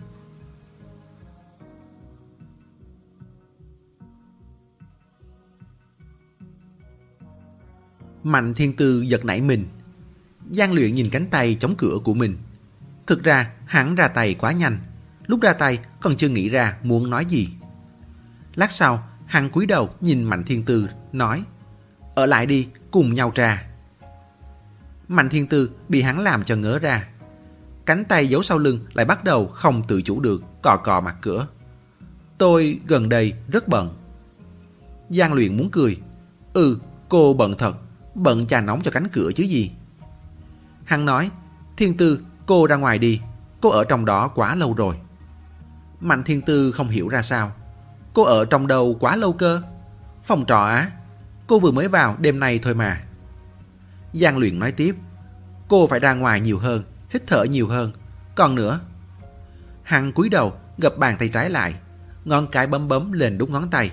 [8.27, 9.67] Mạnh thiên tư giật nảy mình.
[10.51, 12.37] Giang luyện nhìn cánh tay chống cửa của mình.
[13.07, 14.79] Thực ra hắn ra tay quá nhanh.
[15.27, 17.49] Lúc ra tay còn chưa nghĩ ra muốn nói gì.
[18.55, 21.45] Lát sau, hắn cúi đầu nhìn Mạnh thiên tư, nói
[22.15, 23.67] Ở lại đi, cùng nhau trà.
[25.09, 27.09] Mạnh thiên tư bị hắn làm cho ngớ ra.
[27.87, 31.17] Cánh tay giấu sau lưng lại bắt đầu không tự chủ được, cò cò mặt
[31.23, 31.47] cửa.
[32.39, 33.97] Tôi gần đây rất bận.
[35.11, 36.01] Giang luyện muốn cười.
[36.53, 37.77] Ừ, cô bận thật
[38.17, 39.73] bận trà nóng cho cánh cửa chứ gì.
[40.85, 41.31] Hắn nói,
[41.77, 43.21] Thiên Tư, cô ra ngoài đi,
[43.61, 44.97] cô ở trong đó quá lâu rồi.
[46.01, 47.53] Mạnh Thiên Tư không hiểu ra sao.
[48.15, 49.63] Cô ở trong đâu quá lâu cơ?
[50.23, 50.91] Phòng trọ á?
[51.47, 53.01] Cô vừa mới vào đêm nay thôi mà.
[54.13, 54.97] Giang luyện nói tiếp,
[55.69, 57.93] cô phải ra ngoài nhiều hơn, hít thở nhiều hơn.
[58.35, 58.81] Còn nữa,
[59.83, 61.75] hằng cúi đầu gập bàn tay trái lại,
[62.25, 63.91] ngón cái bấm bấm lên đúng ngón tay.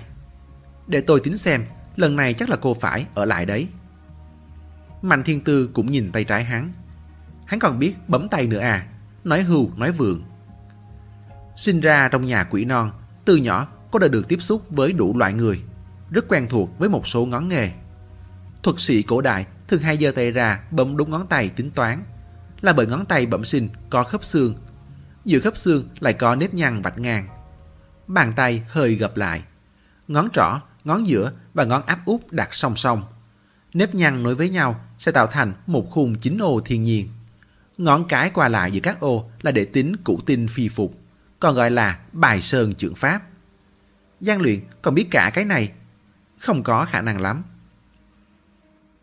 [0.86, 1.64] Để tôi tính xem,
[1.96, 3.68] lần này chắc là cô phải ở lại đấy.
[5.04, 6.72] Mạnh Thiên Tư cũng nhìn tay trái hắn.
[7.46, 8.86] Hắn còn biết bấm tay nữa à,
[9.24, 10.22] nói hưu, nói vượng.
[11.56, 12.90] Sinh ra trong nhà quỷ non,
[13.24, 15.62] từ nhỏ cô đã được tiếp xúc với đủ loại người,
[16.10, 17.70] rất quen thuộc với một số ngón nghề.
[18.62, 22.02] Thuật sĩ cổ đại thường hay giơ tay ra bấm đúng ngón tay tính toán,
[22.60, 24.54] là bởi ngón tay bẩm sinh có khớp xương,
[25.24, 27.28] giữa khớp xương lại có nếp nhăn vạch ngang.
[28.06, 29.42] Bàn tay hơi gập lại,
[30.08, 33.02] ngón trỏ, ngón giữa và ngón áp út đặt song song,
[33.74, 37.08] nếp nhăn nối với nhau sẽ tạo thành một khung chín ô thiên nhiên.
[37.78, 40.98] Ngón cái qua lại giữa các ô là để tính củ tinh phi phục,
[41.40, 43.22] còn gọi là bài sơn trưởng pháp.
[44.20, 45.72] Giang luyện còn biết cả cái này,
[46.38, 47.42] không có khả năng lắm.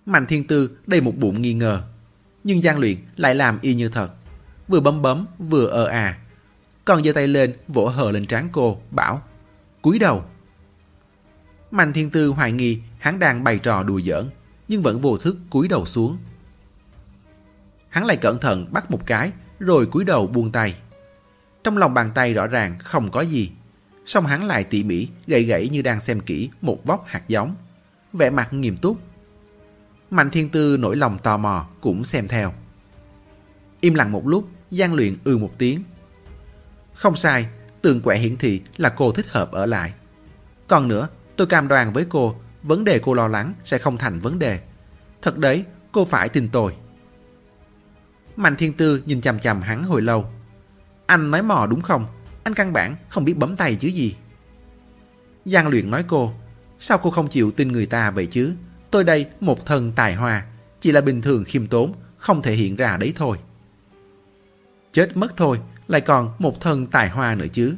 [0.06, 1.84] Mạnh thiên tư đầy một bụng nghi ngờ,
[2.44, 4.14] nhưng Giang luyện lại làm y như thật,
[4.68, 6.20] vừa bấm bấm vừa ờ à,
[6.86, 9.22] còn giơ tay lên vỗ hờ lên trán cô, bảo
[9.82, 10.24] cúi đầu.
[11.72, 14.30] Mạnh thiên tư hoài nghi hắn đang bày trò đùa giỡn,
[14.72, 16.18] nhưng vẫn vô thức cúi đầu xuống.
[17.90, 20.76] Hắn lại cẩn thận bắt một cái, rồi cúi đầu buông tay.
[21.64, 23.52] Trong lòng bàn tay rõ ràng không có gì,
[24.06, 27.56] song hắn lại tỉ mỉ, gậy gãy như đang xem kỹ một vóc hạt giống,
[28.14, 28.98] vẻ mặt nghiêm túc.
[30.10, 32.54] Mạnh Thiên Tư nổi lòng tò mò cũng xem theo.
[33.82, 35.84] Im lặng một lúc, gian luyện ư ừ một tiếng.
[36.94, 37.48] Không sai,
[37.82, 39.94] tường quẹ hiển thị là cô thích hợp ở lại.
[40.68, 44.20] Còn nữa, tôi cam đoan với cô vấn đề cô lo lắng sẽ không thành
[44.20, 44.60] vấn đề.
[45.22, 46.76] Thật đấy, cô phải tin tôi.
[48.36, 50.26] Mạnh Thiên Tư nhìn chằm chằm hắn hồi lâu.
[51.06, 52.06] Anh nói mò đúng không?
[52.44, 54.16] Anh căn bản không biết bấm tay chứ gì.
[55.46, 56.34] Giang luyện nói cô,
[56.80, 58.54] sao cô không chịu tin người ta vậy chứ?
[58.92, 60.46] Tôi đây một thần tài hoa,
[60.80, 63.38] chỉ là bình thường khiêm tốn, không thể hiện ra đấy thôi.
[64.92, 67.76] Chết mất thôi, lại còn một thần tài hoa nữa chứ.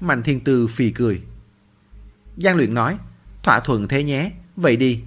[0.00, 1.22] Mạnh Thiên Tư phì cười.
[2.36, 2.98] Giang luyện nói,
[3.42, 5.00] Thỏa thuận thế nhé, vậy đi.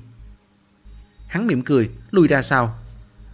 [1.27, 2.79] Hắn mỉm cười, lùi ra sau.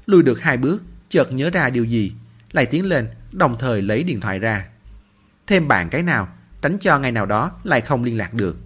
[0.06, 2.12] Lùi được hai bước, chợt nhớ ra điều gì,
[2.52, 4.68] lại tiến lên, đồng thời lấy điện thoại ra.
[5.48, 6.28] Thêm bạn cái nào,
[6.62, 8.58] tránh cho ngày nào đó lại không liên lạc được.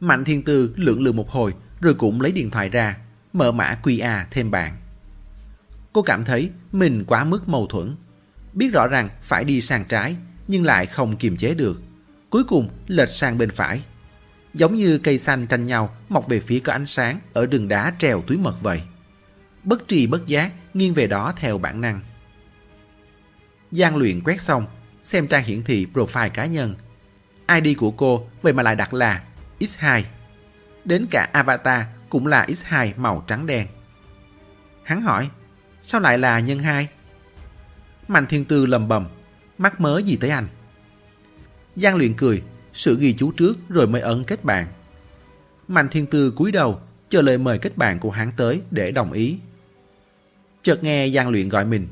[0.00, 2.96] Mạnh Thiên Tư lưỡng lự một hồi, rồi cũng lấy điện thoại ra,
[3.32, 4.76] mở mã QA thêm bạn.
[5.92, 7.96] Cô cảm thấy mình quá mức mâu thuẫn.
[8.52, 10.16] Biết rõ ràng phải đi sang trái,
[10.48, 11.82] nhưng lại không kiềm chế được.
[12.30, 13.82] Cuối cùng lệch sang bên phải
[14.54, 17.94] giống như cây xanh tranh nhau mọc về phía có ánh sáng ở đường đá
[17.98, 18.82] treo túi mật vậy.
[19.64, 22.00] Bất trì bất giác nghiêng về đó theo bản năng.
[23.70, 24.66] Giang luyện quét xong,
[25.02, 26.74] xem trang hiển thị profile cá nhân.
[27.62, 29.22] ID của cô vậy mà lại đặt là
[29.60, 30.02] X2.
[30.84, 33.66] Đến cả avatar cũng là X2 màu trắng đen.
[34.82, 35.30] Hắn hỏi,
[35.82, 36.88] sao lại là nhân 2?
[38.08, 39.08] Mạnh thiên tư lầm bầm,
[39.58, 40.48] mắc mớ gì tới anh?
[41.76, 44.66] Giang luyện cười, sự ghi chú trước rồi mới ấn kết bạn.
[45.68, 49.12] Mạnh Thiên Tư cúi đầu, chờ lời mời kết bạn của hắn tới để đồng
[49.12, 49.38] ý.
[50.62, 51.88] Chợt nghe Giang Luyện gọi mình.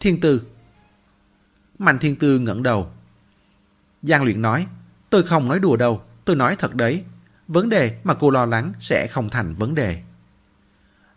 [0.00, 0.42] Thiên Tư.
[1.78, 2.90] Mạnh Thiên Tư ngẩng đầu.
[4.02, 4.66] Giang Luyện nói,
[5.10, 7.04] tôi không nói đùa đâu, tôi nói thật đấy.
[7.48, 10.02] Vấn đề mà cô lo lắng sẽ không thành vấn đề.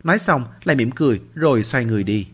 [0.03, 2.27] Nói xong lại mỉm cười rồi xoay người đi.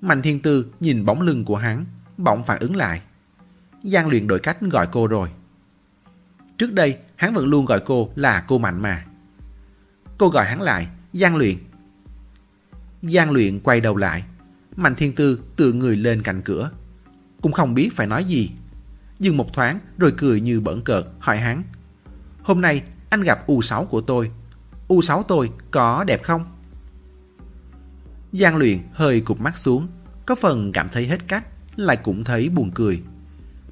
[0.00, 1.84] Mạnh Thiên Tư nhìn bóng lưng của hắn,
[2.16, 3.02] bỗng phản ứng lại.
[3.82, 5.28] Giang luyện đổi cách gọi cô rồi.
[6.58, 9.04] Trước đây, hắn vẫn luôn gọi cô là cô Mạnh mà.
[10.18, 11.56] Cô gọi hắn lại, Giang Luyện.
[13.02, 14.24] Giang Luyện quay đầu lại.
[14.76, 16.70] Mạnh Thiên Tư tự người lên cạnh cửa.
[17.42, 18.50] Cũng không biết phải nói gì.
[19.18, 21.62] Dừng một thoáng rồi cười như bẩn cợt hỏi hắn.
[22.42, 24.30] Hôm nay anh gặp U6 của tôi.
[24.88, 26.44] U6 tôi có đẹp không?
[28.32, 29.88] Giang Luyện hơi cụp mắt xuống.
[30.26, 33.02] Có phần cảm thấy hết cách, lại cũng thấy buồn cười.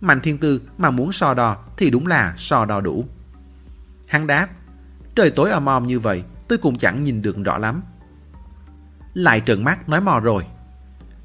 [0.01, 3.05] Mạnh Thiên Tư mà muốn so đo thì đúng là so đo đủ.
[4.09, 4.49] Hắn đáp,
[5.15, 7.83] trời tối om om như vậy, tôi cũng chẳng nhìn được rõ lắm.
[9.15, 10.47] Lại trợn mắt nói mò rồi.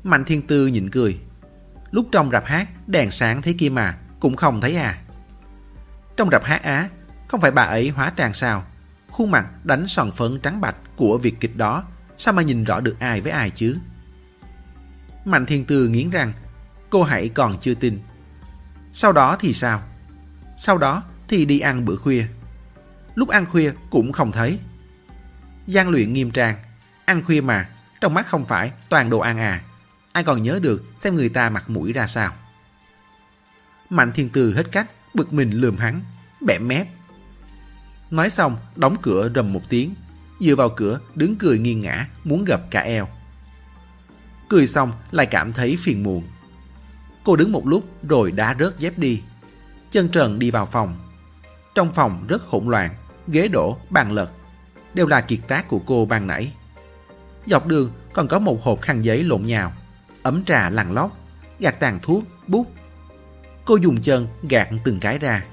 [0.03, 1.19] Mạnh Thiên Tư nhịn cười.
[1.91, 4.97] Lúc trong rạp hát, đèn sáng thế kia mà, cũng không thấy à.
[6.17, 6.89] Trong rạp hát á,
[7.27, 8.63] không phải bà ấy hóa trang sao?
[9.09, 11.83] Khuôn mặt đánh sòn phấn trắng bạch của việc kịch đó,
[12.17, 13.77] sao mà nhìn rõ được ai với ai chứ?
[15.25, 16.33] Mạnh Thiên Tư nghiến răng,
[16.89, 17.99] cô hãy còn chưa tin.
[18.97, 19.81] Sau đó thì sao?
[20.57, 22.27] Sau đó thì đi ăn bữa khuya.
[23.15, 24.59] Lúc ăn khuya cũng không thấy.
[25.67, 26.55] Giang luyện nghiêm trang,
[27.05, 27.69] ăn khuya mà,
[28.01, 29.61] trong mắt không phải toàn đồ ăn à.
[30.11, 32.33] Ai còn nhớ được xem người ta mặt mũi ra sao.
[33.89, 36.01] Mạnh Thiên từ hết cách, bực mình lườm hắn,
[36.41, 36.87] bẻ mép.
[38.11, 39.93] Nói xong, đóng cửa rầm một tiếng,
[40.39, 43.07] dựa vào cửa đứng cười nghiêng ngã, muốn gặp cả eo.
[44.49, 46.23] Cười xong lại cảm thấy phiền muộn.
[47.25, 49.21] Cô đứng một lúc rồi đá rớt dép đi.
[49.89, 50.97] Chân trần đi vào phòng.
[51.75, 52.89] Trong phòng rất hỗn loạn,
[53.27, 54.31] ghế đổ, bàn lật.
[54.93, 56.53] Đều là kiệt tác của cô ban nãy.
[57.45, 59.73] Dọc đường còn có một hộp khăn giấy lộn nhào,
[60.23, 61.17] ấm trà lằn lóc,
[61.59, 62.67] gạt tàn thuốc, bút.
[63.65, 65.45] Cô dùng chân gạt từng cái ra.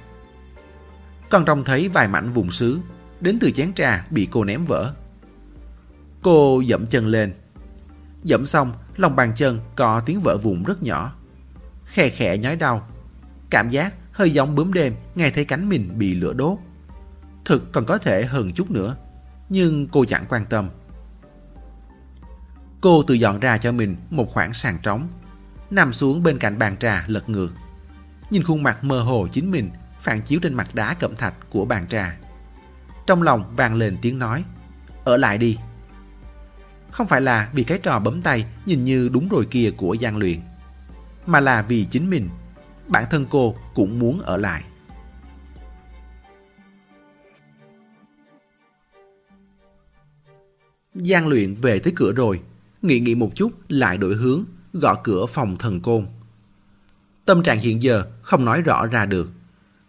[1.30, 2.78] Còn trông thấy vài mảnh vùng sứ
[3.20, 4.94] đến từ chén trà bị cô ném vỡ.
[6.22, 7.34] Cô dẫm chân lên.
[8.24, 11.12] Dẫm xong, lòng bàn chân có tiếng vỡ vụn rất nhỏ.
[11.92, 12.88] Khe khẽ nhói đau.
[13.50, 16.58] Cảm giác hơi giống bướm đêm nghe thấy cánh mình bị lửa đốt.
[17.44, 18.96] Thực còn có thể hơn chút nữa,
[19.48, 20.70] nhưng cô chẳng quan tâm.
[22.80, 25.08] Cô tự dọn ra cho mình một khoảng sàn trống,
[25.70, 27.52] nằm xuống bên cạnh bàn trà lật ngược.
[28.30, 31.64] Nhìn khuôn mặt mơ hồ chính mình phản chiếu trên mặt đá cẩm thạch của
[31.64, 32.16] bàn trà.
[33.06, 34.44] Trong lòng vang lên tiếng nói,
[35.04, 35.58] ở lại đi.
[36.90, 40.16] Không phải là vì cái trò bấm tay nhìn như đúng rồi kia của gian
[40.16, 40.40] Luyện,
[41.26, 42.28] mà là vì chính mình.
[42.88, 44.64] Bản thân cô cũng muốn ở lại.
[50.94, 52.40] Giang Luyện về tới cửa rồi,
[52.82, 56.06] nghĩ nghĩ một chút lại đổi hướng, gõ cửa phòng thần côn.
[57.24, 59.30] Tâm trạng hiện giờ không nói rõ ra được.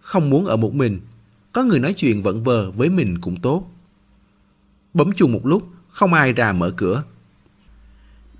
[0.01, 1.01] Không muốn ở một mình,
[1.51, 3.71] có người nói chuyện vẫn vờ với mình cũng tốt.
[4.93, 7.03] Bấm chuông một lúc, không ai ra mở cửa.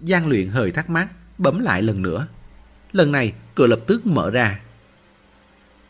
[0.02, 2.28] Giang luyện hơi thắc mắc, bấm lại lần nữa.
[2.94, 4.60] Lần này, cửa lập tức mở ra.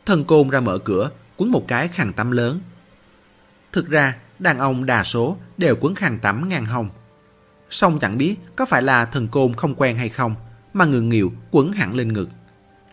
[0.05, 2.59] Thần côn ra mở cửa, quấn một cái khăn tắm lớn.
[3.71, 6.89] Thực ra, đàn ông đa số đều quấn khăn tắm ngang hông.
[7.69, 10.35] Song chẳng biết có phải là thần côn không quen hay không,
[10.73, 12.29] mà ngừng nghịu quấn hẳn lên ngực.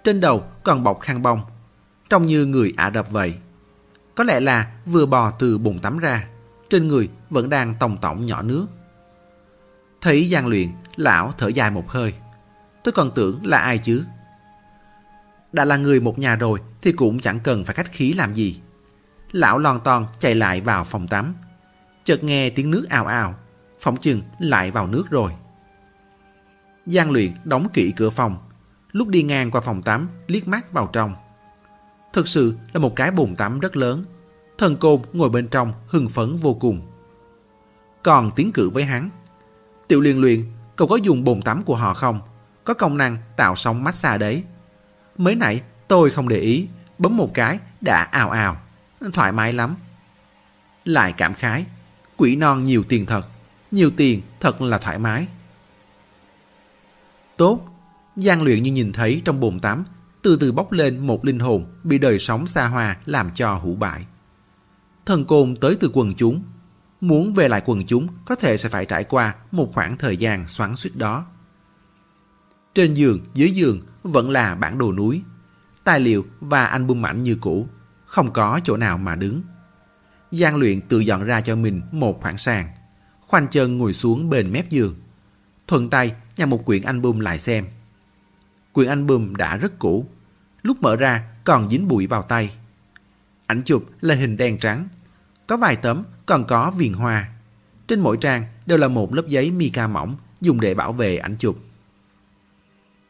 [0.05, 1.41] Trên đầu còn bọc khăn bông,
[2.09, 3.35] trông như người Ả Rập vậy.
[4.15, 6.29] Có lẽ là vừa bò từ bồn tắm ra,
[6.71, 8.67] trên người vẫn đang tòng tổng nhỏ nước.
[10.01, 12.15] Thấy gian Luyện, lão thở dài một hơi.
[12.85, 14.05] Tôi còn tưởng là ai chứ?
[15.53, 18.61] Đã là người một nhà rồi thì cũng chẳng cần phải khách khí làm gì.
[19.33, 21.35] Lão lon ton chạy lại vào phòng tắm.
[22.05, 23.35] Chợt nghe tiếng nước ào ào,
[23.79, 25.33] phỏng chừng lại vào nước rồi.
[26.87, 28.39] Giang Luyện đóng kỹ cửa phòng,
[28.93, 31.15] lúc đi ngang qua phòng tắm liếc mắt vào trong.
[32.13, 34.05] Thực sự là một cái bồn tắm rất lớn.
[34.59, 36.81] Thần côn ngồi bên trong hưng phấn vô cùng.
[38.03, 39.11] Còn tiếng cử với hắn.
[39.89, 40.45] Tiểu liên luyện,
[40.77, 42.21] cậu có dùng bồn tắm của họ không?
[42.65, 44.45] Có công năng tạo sóng massage đấy.
[45.17, 46.69] Mới nãy tôi không để ý,
[46.99, 48.61] bấm một cái đã ào ào.
[49.13, 49.77] Thoải mái lắm.
[50.85, 51.65] Lại cảm khái.
[52.17, 53.27] Quỷ non nhiều tiền thật.
[53.71, 55.27] Nhiều tiền thật là thoải mái.
[57.37, 57.61] Tốt.
[58.17, 59.85] gian luyện như nhìn thấy trong bồn tắm
[60.23, 63.75] từ từ bốc lên một linh hồn bị đời sống xa hoa làm cho hủ
[63.75, 64.07] bại.
[65.07, 66.43] Thần côn tới từ quần chúng.
[67.01, 70.47] Muốn về lại quần chúng có thể sẽ phải trải qua một khoảng thời gian
[70.47, 71.27] xoắn suýt đó.
[72.75, 75.23] Trên giường, dưới giường vẫn là bản đồ núi,
[75.85, 77.67] tài liệu và album ảnh như cũ,
[78.07, 79.43] không có chỗ nào mà đứng.
[80.31, 82.69] Giang luyện tự dọn ra cho mình một khoảng sàn,
[83.21, 84.95] khoanh chân ngồi xuống bên mép giường.
[85.67, 87.67] Thuận tay nhặt một quyển album lại xem.
[88.73, 90.07] Quyển album đã rất cũ,
[90.63, 92.57] lúc mở ra còn dính bụi vào tay.
[93.47, 94.89] Ảnh chụp là hình đen trắng,
[95.47, 97.29] có vài tấm còn có viền hoa.
[97.87, 101.37] Trên mỗi trang đều là một lớp giấy mica mỏng dùng để bảo vệ ảnh
[101.39, 101.59] chụp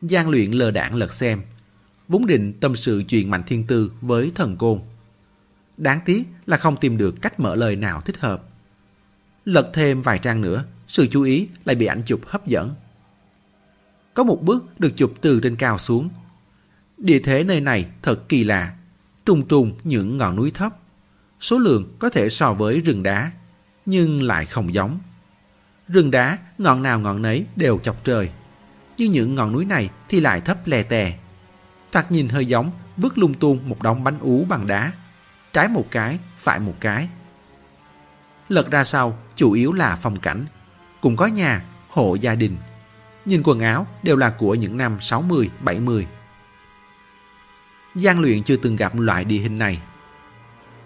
[0.02, 1.40] gian luyện lờ đảng lật xem,
[2.08, 4.80] vốn định tâm sự chuyện Mạnh Thiên Tư với thần côn.
[5.76, 8.42] Đáng tiếc là không tìm được cách mở lời nào thích hợp.
[9.44, 12.74] Lật thêm vài trang nữa, sự chú ý lại bị ảnh chụp hấp dẫn.
[14.14, 16.08] Có một bức được chụp từ trên cao xuống.
[16.98, 18.76] Địa thế nơi này thật kỳ lạ,
[19.26, 20.76] trùng trùng những ngọn núi thấp.
[21.40, 23.30] Số lượng có thể so với rừng đá,
[23.86, 25.00] nhưng lại không giống.
[25.88, 28.30] Rừng đá, ngọn nào ngọn nấy đều chọc trời
[29.00, 31.18] như những ngọn núi này thì lại thấp lè tè.
[31.92, 34.92] Thoạt nhìn hơi giống vứt lung tung một đống bánh ú bằng đá.
[35.52, 37.08] Trái một cái, phải một cái.
[38.48, 40.46] Lật ra sau, chủ yếu là phong cảnh.
[41.00, 42.56] Cũng có nhà, hộ gia đình.
[43.24, 46.06] Nhìn quần áo đều là của những năm 60, 70.
[47.94, 49.82] Giang luyện chưa từng gặp loại địa hình này.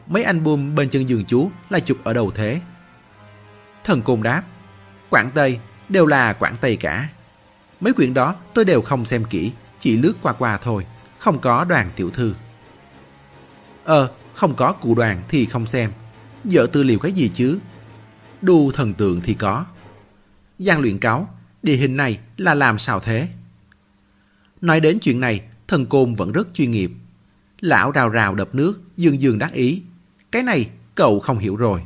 [0.07, 2.61] Mấy album bên chân giường chú là chụp ở đầu thế.
[3.85, 4.43] Thần Côn đáp,
[5.11, 7.09] Quảng Tây đều là Quảng Tây cả.
[7.85, 10.87] Mấy quyển đó tôi đều không xem kỹ, chỉ lướt qua qua thôi,
[11.19, 12.35] không có đoàn tiểu thư.
[13.85, 15.93] Ờ, không có cụ đoàn thì không xem.
[16.45, 17.59] Dở tư liệu cái gì chứ?
[18.43, 19.67] Đu thần tượng thì có.
[20.59, 21.29] Giang luyện cáo,
[21.63, 23.29] địa hình này là làm sao thế?
[24.61, 26.91] Nói đến chuyện này, thần côn vẫn rất chuyên nghiệp.
[27.61, 29.83] Lão rào rào đập nước, dương dương đắc ý.
[30.33, 31.83] Cái này cậu không hiểu rồi.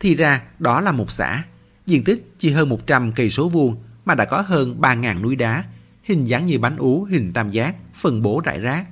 [0.00, 1.44] Thì ra đó là một xã,
[1.86, 5.64] diện tích chỉ hơn 100 cây số vuông mà đã có hơn 3.000 núi đá,
[6.02, 8.86] hình dáng như bánh ú hình tam giác, phân bố rải rác.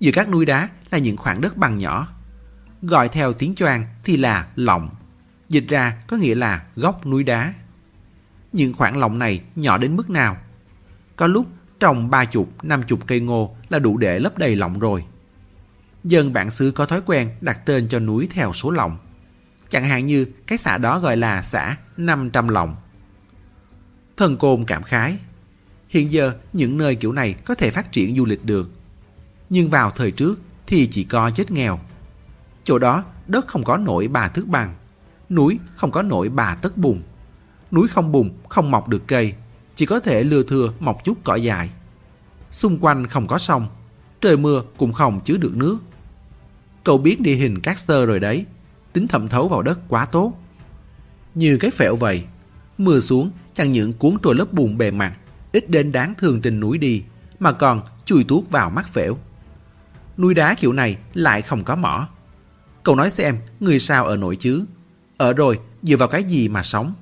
[0.00, 2.08] Giữa các núi đá là những khoảng đất bằng nhỏ.
[2.82, 4.90] Gọi theo tiếng choang thì là lọng.
[5.48, 7.54] Dịch ra có nghĩa là góc núi đá.
[8.52, 10.36] Những khoảng lọng này nhỏ đến mức nào?
[11.16, 11.46] Có lúc
[11.80, 15.04] trồng ba chục, năm chục cây ngô là đủ để lấp đầy lọng rồi.
[16.04, 18.98] Dân bản xứ có thói quen đặt tên cho núi theo số lọng.
[19.68, 22.76] Chẳng hạn như cái xã đó gọi là xã 500 lọng.
[24.22, 25.16] Thần Côn cảm khái.
[25.88, 28.70] Hiện giờ những nơi kiểu này có thể phát triển du lịch được.
[29.50, 31.78] Nhưng vào thời trước thì chỉ có chết nghèo.
[32.64, 34.74] Chỗ đó đất không có nổi bà thước bằng.
[35.30, 37.02] Núi không có nổi bà tất bùn.
[37.70, 39.34] Núi không bùn, không mọc được cây.
[39.74, 41.70] Chỉ có thể lưa thưa mọc chút cỏ dài.
[42.50, 43.66] Xung quanh không có sông.
[44.20, 45.78] Trời mưa cũng không chứa được nước.
[46.84, 48.46] Cậu biết địa hình Caster rồi đấy.
[48.92, 50.32] Tính thẩm thấu vào đất quá tốt.
[51.34, 52.24] Như cái phễu vậy.
[52.78, 55.18] Mưa xuống chẳng những cuốn trôi lớp bùn bề mặt,
[55.52, 57.04] ít đến đáng thương trên núi đi,
[57.38, 59.18] mà còn chui tuốt vào mắt phễu.
[60.18, 62.08] Núi đá kiểu này lại không có mỏ.
[62.82, 64.64] Cậu nói xem, người sao ở nổi chứ?
[65.16, 66.94] Ở rồi, dựa vào cái gì mà sống?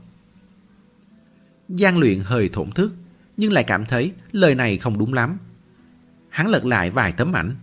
[1.68, 2.92] Giang luyện hơi thổn thức,
[3.36, 5.38] nhưng lại cảm thấy lời này không đúng lắm.
[6.28, 7.56] Hắn lật lại vài tấm ảnh.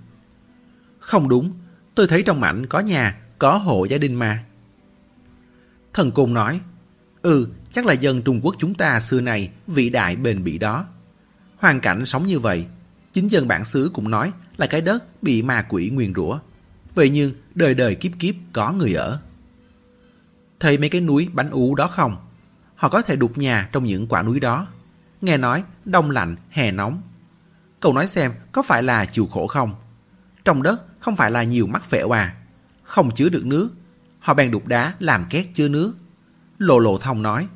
[1.00, 1.54] Không đúng,
[1.96, 4.44] tôi thấy trong ảnh có nhà, có hộ gia đình mà.
[5.94, 6.62] Thần Cung nói,
[7.28, 10.86] Ừ, chắc là dân Trung Quốc chúng ta xưa này vĩ đại bền bỉ đó.
[11.58, 12.66] Hoàn cảnh sống như vậy,
[13.14, 16.40] chính dân bản xứ cũng nói là cái đất bị ma quỷ nguyền rủa.
[16.96, 19.20] Vậy nhưng đời đời kiếp kiếp có người ở.
[20.60, 22.18] Thấy mấy cái núi bánh ú đó không?
[22.76, 24.68] Họ có thể đục nhà trong những quả núi đó.
[25.22, 27.02] Nghe nói đông lạnh, hè nóng.
[27.80, 29.76] Cậu nói xem có phải là chịu khổ không?
[30.46, 32.36] Trong đất không phải là nhiều mắc phẹo à?
[32.84, 33.70] Không chứa được nước.
[34.20, 35.94] Họ bèn đục đá làm két chứa nước
[36.58, 37.48] Lộ lộ thông nói,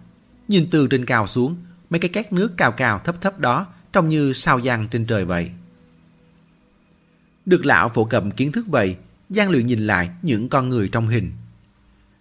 [0.47, 1.55] nhìn từ trên cao xuống,
[1.89, 5.25] mấy cái cát nước cao cao thấp thấp đó trông như sao giăng trên trời
[5.25, 5.51] vậy.
[7.45, 8.95] Được lão phổ cập kiến thức vậy,
[9.29, 11.31] Giang Luyện nhìn lại những con người trong hình.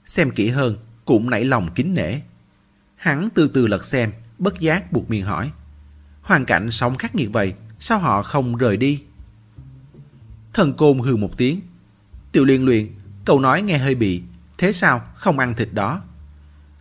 [0.04, 2.20] Xem kỹ hơn, cũng nảy lòng kính nể.
[2.96, 5.50] Hắn từ từ lật xem, bất giác buộc miệng hỏi.
[6.22, 9.02] Hoàn cảnh sống khắc nghiệt vậy, sao họ không rời đi?
[10.52, 11.60] Thần côn hừ một tiếng.
[12.32, 12.86] Tiểu liên luyện,
[13.24, 14.22] cậu nói nghe hơi bị,
[14.58, 16.02] thế sao không ăn thịt đó?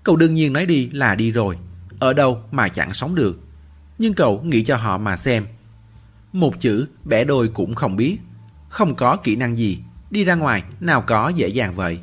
[0.03, 1.57] Cậu đương nhiên nói đi là đi rồi.
[1.99, 3.39] Ở đâu mà chẳng sống được.
[3.97, 5.45] Nhưng cậu nghĩ cho họ mà xem.
[6.33, 8.17] Một chữ bẻ đôi cũng không biết.
[8.69, 9.79] Không có kỹ năng gì.
[10.11, 11.99] Đi ra ngoài nào có dễ dàng vậy.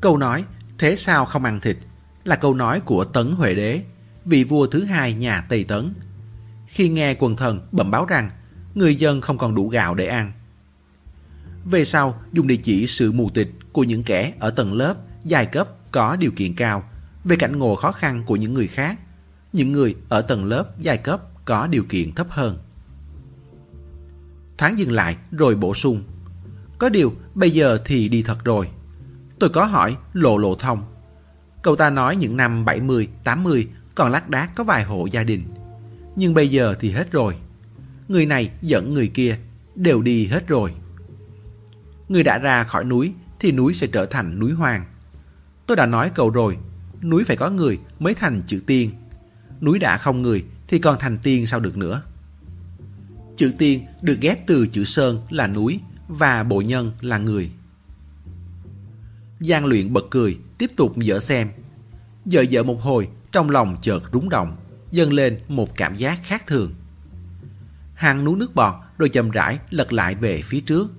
[0.00, 0.44] Câu nói
[0.78, 1.76] thế sao không ăn thịt
[2.24, 3.82] là câu nói của Tấn Huệ Đế,
[4.24, 5.94] vị vua thứ hai nhà Tây Tấn.
[6.66, 8.30] Khi nghe quần thần bẩm báo rằng
[8.74, 10.32] người dân không còn đủ gạo để ăn.
[11.64, 14.94] Về sau, dùng địa chỉ sự mù tịch của những kẻ ở tầng lớp,
[15.24, 16.84] giai cấp có điều kiện cao
[17.24, 18.98] về cảnh ngộ khó khăn của những người khác,
[19.52, 22.58] những người ở tầng lớp giai cấp có điều kiện thấp hơn.
[24.58, 26.02] Thoáng dừng lại rồi bổ sung.
[26.78, 28.68] Có điều bây giờ thì đi thật rồi.
[29.38, 30.82] Tôi có hỏi lộ lộ thông.
[31.62, 35.42] Cậu ta nói những năm 70, 80 còn lác đác có vài hộ gia đình.
[36.16, 37.36] Nhưng bây giờ thì hết rồi.
[38.08, 39.38] Người này dẫn người kia
[39.74, 40.74] đều đi hết rồi.
[42.08, 44.84] Người đã ra khỏi núi thì núi sẽ trở thành núi hoang.
[45.68, 46.58] Tôi đã nói cậu rồi,
[47.02, 48.90] núi phải có người mới thành chữ tiên.
[49.60, 52.02] Núi đã không người thì còn thành tiên sao được nữa.
[53.36, 57.50] Chữ tiên được ghép từ chữ sơn là núi và bộ nhân là người.
[59.40, 61.48] Giang luyện bật cười, tiếp tục dở xem.
[62.24, 64.56] Dở dở một hồi, trong lòng chợt rúng động,
[64.90, 66.72] dâng lên một cảm giác khác thường.
[67.94, 70.92] hàng nuốt nước bọt rồi chậm rãi lật lại về phía trước.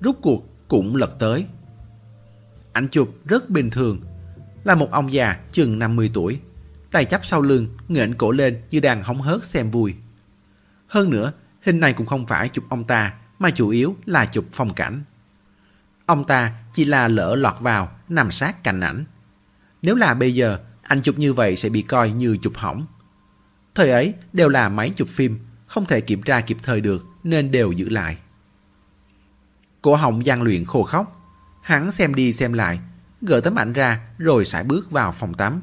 [0.00, 1.46] Rút cuộc cũng lật tới.
[2.74, 4.00] Ảnh chụp rất bình thường,
[4.64, 6.40] là một ông già chừng 50 tuổi,
[6.90, 9.94] tay chắp sau lưng, nghển cổ lên như đang hóng hớt xem vui.
[10.86, 14.44] Hơn nữa, hình này cũng không phải chụp ông ta, mà chủ yếu là chụp
[14.52, 15.02] phong cảnh.
[16.06, 19.04] Ông ta chỉ là lỡ lọt vào, nằm sát cạnh ảnh.
[19.82, 22.86] Nếu là bây giờ, anh chụp như vậy sẽ bị coi như chụp hỏng.
[23.74, 27.50] Thời ấy đều là máy chụp phim, không thể kiểm tra kịp thời được nên
[27.50, 28.18] đều giữ lại.
[29.82, 31.23] Cổ họng gian luyện khô khóc.
[31.64, 32.80] Hắn xem đi xem lại,
[33.22, 35.62] gỡ tấm ảnh ra rồi sải bước vào phòng tắm.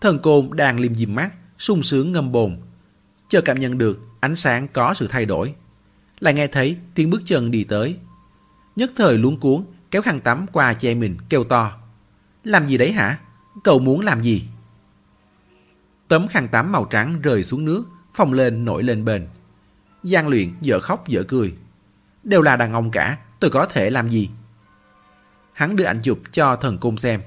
[0.00, 2.60] Thần côn đang liêm diêm mắt, sung sướng ngâm bồn.
[3.28, 5.54] Chờ cảm nhận được ánh sáng có sự thay đổi.
[6.18, 7.98] Lại nghe thấy tiếng bước chân đi tới.
[8.76, 11.72] Nhất thời luống cuốn, kéo khăn tắm qua che mình kêu to.
[12.44, 13.18] Làm gì đấy hả?
[13.64, 14.48] Cậu muốn làm gì?
[16.08, 19.28] Tấm khăn tắm màu trắng rơi xuống nước, phồng lên nổi lên bền.
[20.02, 21.56] Giang luyện dở khóc dở cười.
[22.24, 24.30] Đều là đàn ông cả, tôi có thể làm gì?
[25.52, 27.22] Hắn đưa ảnh chụp cho thần cung xem.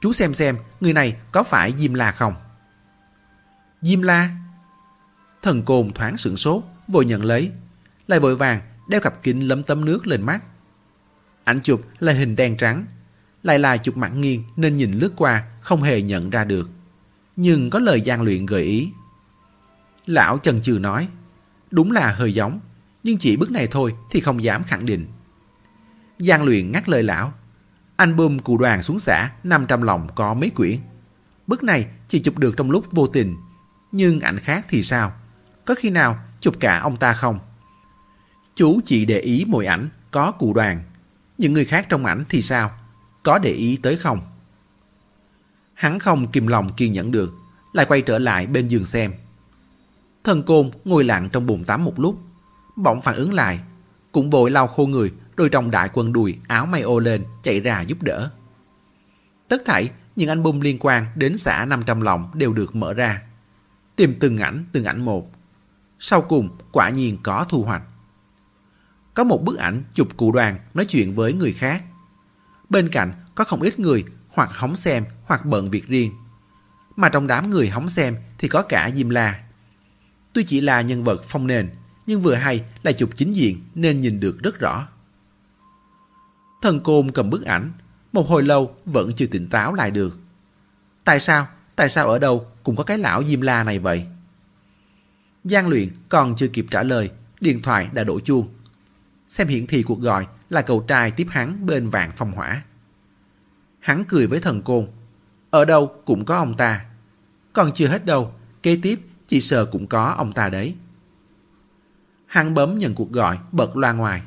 [0.00, 2.34] Chú xem xem, người này có phải Diêm La không?
[3.82, 4.30] Diêm La?
[5.42, 7.50] Thần côn thoáng sửng sốt, vội nhận lấy.
[8.06, 10.42] Lại vội vàng đeo cặp kính lấm tấm nước lên mắt.
[11.44, 12.86] Ảnh chụp là hình đen trắng.
[13.42, 16.70] Lại là chụp mặt nghiêng nên nhìn lướt qua không hề nhận ra được.
[17.36, 18.90] Nhưng có lời gian luyện gợi ý.
[20.06, 21.08] Lão chần chừ nói.
[21.70, 22.60] Đúng là hơi giống.
[23.02, 25.06] Nhưng chỉ bức này thôi thì không dám khẳng định.
[26.18, 27.32] Giang luyện ngắt lời lão.
[27.96, 30.78] Album cụ đoàn xuống xã 500 lòng có mấy quyển.
[31.46, 33.36] Bức này chỉ chụp được trong lúc vô tình.
[33.92, 35.12] Nhưng ảnh khác thì sao?
[35.64, 37.38] Có khi nào chụp cả ông ta không?
[38.54, 40.82] Chú chỉ để ý mỗi ảnh có cụ đoàn.
[41.38, 42.70] Những người khác trong ảnh thì sao?
[43.22, 44.20] Có để ý tới không?
[45.74, 47.34] Hắn không kìm lòng kiên nhẫn được,
[47.72, 49.12] lại quay trở lại bên giường xem.
[50.24, 52.20] Thần côn ngồi lặng trong bồn tắm một lúc,
[52.76, 53.60] bỗng phản ứng lại,
[54.12, 57.60] cũng vội lau khô người rồi trong đại quần đùi áo may ô lên chạy
[57.60, 58.30] ra giúp đỡ.
[59.48, 63.22] Tất thảy những album liên quan đến xã 500 lòng đều được mở ra.
[63.96, 65.32] Tìm từng ảnh từng ảnh một.
[65.98, 67.82] Sau cùng quả nhiên có thu hoạch.
[69.14, 71.84] Có một bức ảnh chụp cụ đoàn nói chuyện với người khác.
[72.68, 76.12] Bên cạnh có không ít người hoặc hóng xem hoặc bận việc riêng.
[76.96, 79.44] Mà trong đám người hóng xem thì có cả Diêm La.
[80.32, 81.70] Tuy chỉ là nhân vật phong nền,
[82.06, 84.88] nhưng vừa hay là chụp chính diện nên nhìn được rất rõ.
[86.64, 87.72] Thần côn cầm bức ảnh,
[88.12, 90.18] một hồi lâu vẫn chưa tỉnh táo lại được.
[91.04, 91.46] Tại sao?
[91.76, 94.06] Tại sao ở đâu cũng có cái lão Diêm La này vậy?
[95.44, 97.10] Giang luyện còn chưa kịp trả lời,
[97.40, 98.48] điện thoại đã đổ chuông.
[99.28, 102.62] Xem hiển thị cuộc gọi là cậu trai tiếp hắn bên vạn phong hỏa.
[103.80, 104.88] Hắn cười với thần côn.
[105.50, 106.84] Ở đâu cũng có ông ta.
[107.52, 110.74] Còn chưa hết đâu, kế tiếp chỉ sợ cũng có ông ta đấy.
[112.26, 114.22] Hắn bấm nhận cuộc gọi, bật loa ngoài.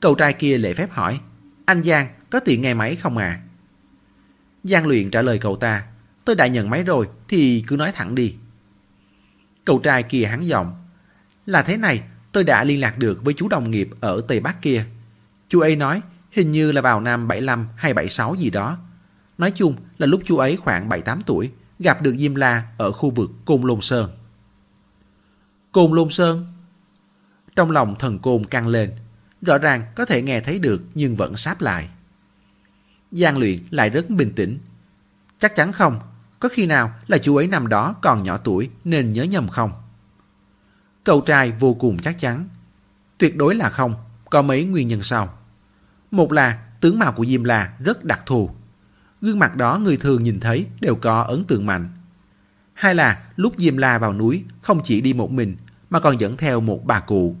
[0.00, 1.20] Cậu trai kia lễ phép hỏi,
[1.64, 3.40] anh Giang có tiện nghe máy không à?
[4.64, 5.84] Giang luyện trả lời cậu ta,
[6.24, 8.36] tôi đã nhận máy rồi thì cứ nói thẳng đi.
[9.64, 10.74] Cậu trai kia hắn giọng,
[11.46, 14.62] là thế này, tôi đã liên lạc được với chú đồng nghiệp ở Tây Bắc
[14.62, 14.84] kia.
[15.48, 18.78] Chú ấy nói hình như là vào năm 75 hay 76 gì đó.
[19.38, 23.10] Nói chung là lúc chú ấy khoảng 7-8 tuổi, gặp được Diêm La ở khu
[23.10, 24.10] vực Côn Lôn Sơn.
[25.72, 26.46] Côn Lôn Sơn?
[27.56, 28.90] Trong lòng thần côn căng lên,
[29.42, 31.88] rõ ràng có thể nghe thấy được nhưng vẫn sáp lại.
[33.12, 34.58] Giang luyện lại rất bình tĩnh.
[35.38, 36.00] Chắc chắn không,
[36.40, 39.72] có khi nào là chú ấy năm đó còn nhỏ tuổi nên nhớ nhầm không?
[41.04, 42.48] Cậu trai vô cùng chắc chắn.
[43.18, 43.94] Tuyệt đối là không,
[44.30, 45.38] có mấy nguyên nhân sau.
[46.10, 48.50] Một là tướng mạo của Diêm La rất đặc thù.
[49.20, 51.88] Gương mặt đó người thường nhìn thấy đều có ấn tượng mạnh.
[52.74, 55.56] Hai là lúc Diêm La vào núi không chỉ đi một mình
[55.90, 57.36] mà còn dẫn theo một bà cụ.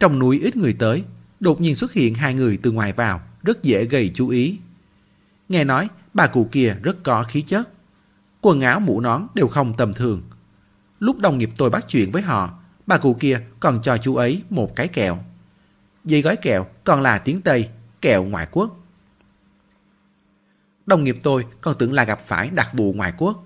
[0.00, 1.04] Trong núi ít người tới,
[1.40, 4.58] đột nhiên xuất hiện hai người từ ngoài vào, rất dễ gây chú ý.
[5.48, 7.68] Nghe nói bà cụ kia rất có khí chất.
[8.40, 10.22] Quần áo mũ nón đều không tầm thường.
[11.00, 14.42] Lúc đồng nghiệp tôi bắt chuyện với họ, bà cụ kia còn cho chú ấy
[14.50, 15.18] một cái kẹo.
[16.04, 17.70] Dây gói kẹo còn là tiếng Tây,
[18.00, 18.76] kẹo ngoại quốc.
[20.86, 23.44] Đồng nghiệp tôi còn tưởng là gặp phải đặc vụ ngoại quốc.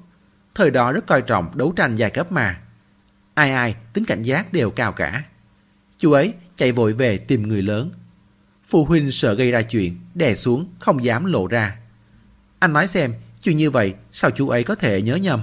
[0.55, 2.61] Thời đó rất coi trọng đấu tranh giai cấp mà.
[3.35, 5.25] Ai ai tính cảnh giác đều cao cả.
[6.01, 7.91] Chú ấy chạy vội về tìm người lớn.
[8.67, 11.77] Phụ huynh sợ gây ra chuyện, đè xuống, không dám lộ ra.
[12.59, 15.41] Anh nói xem, chuyện như vậy sao chú ấy có thể nhớ nhầm?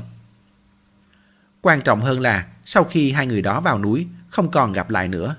[1.62, 5.08] Quan trọng hơn là sau khi hai người đó vào núi, không còn gặp lại
[5.08, 5.36] nữa.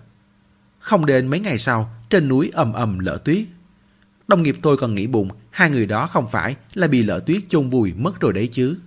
[0.79, 3.45] Không đến mấy ngày sau, trên núi ầm ầm lở tuyết.
[4.29, 7.43] Đồng nghiệp tôi còn nghĩ bụng hai người đó không phải là bị lỡ tuyết
[7.49, 8.79] chôn vùi mất rồi đấy chứ.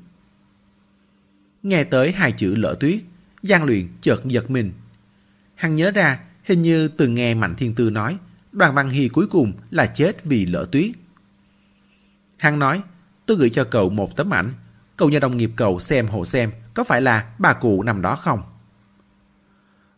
[1.63, 2.99] Nghe tới hai chữ lỡ tuyết,
[3.41, 4.71] Giang Luyện chợt giật mình.
[5.61, 8.17] Hắn nhớ ra hình như từng nghe Mạnh Thiên Tư nói
[8.51, 10.91] đoàn Văn Hy cuối cùng là chết vì lỡ tuyết.
[12.37, 12.83] Hắn nói,
[13.25, 14.53] tôi gửi cho cậu một tấm ảnh,
[14.97, 18.15] cậu nhờ đồng nghiệp cậu xem hộ xem có phải là bà cụ nằm đó
[18.15, 18.43] không.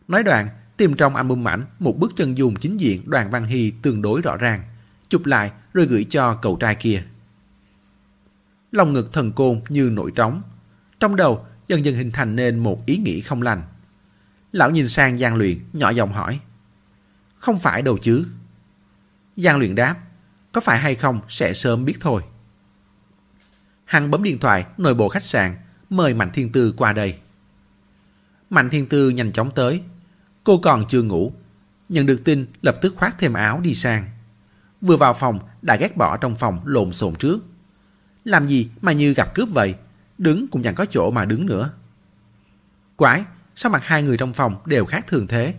[0.08, 3.72] Nói đoạn, tìm trong album ảnh một bức chân dung chính diện đoàn Văn Hy
[3.82, 4.62] tương đối rõ ràng,
[5.08, 7.02] chụp lại rồi gửi cho cậu trai kia.
[8.72, 10.42] Lòng ngực thần côn như nổi trống.
[11.00, 13.62] Trong đầu dần dần hình thành nên một ý nghĩ không lành.
[14.54, 16.40] Lão nhìn sang Giang Luyện, nhỏ giọng hỏi.
[17.38, 18.26] Không phải đâu chứ.
[19.36, 19.96] Giang Luyện đáp,
[20.52, 22.22] có phải hay không sẽ sớm biết thôi.
[23.84, 25.56] Hằng bấm điện thoại nội bộ khách sạn,
[25.90, 27.18] mời Mạnh Thiên Tư qua đây.
[28.50, 29.82] Mạnh Thiên Tư nhanh chóng tới.
[30.44, 31.32] Cô còn chưa ngủ.
[31.88, 34.08] Nhận được tin lập tức khoác thêm áo đi sang.
[34.80, 37.44] Vừa vào phòng đã ghét bỏ trong phòng lộn xộn trước.
[38.24, 39.74] Làm gì mà như gặp cướp vậy,
[40.18, 41.72] đứng cũng chẳng có chỗ mà đứng nữa.
[42.96, 43.24] Quái,
[43.56, 45.54] sao mặt hai người trong phòng đều khác thường thế?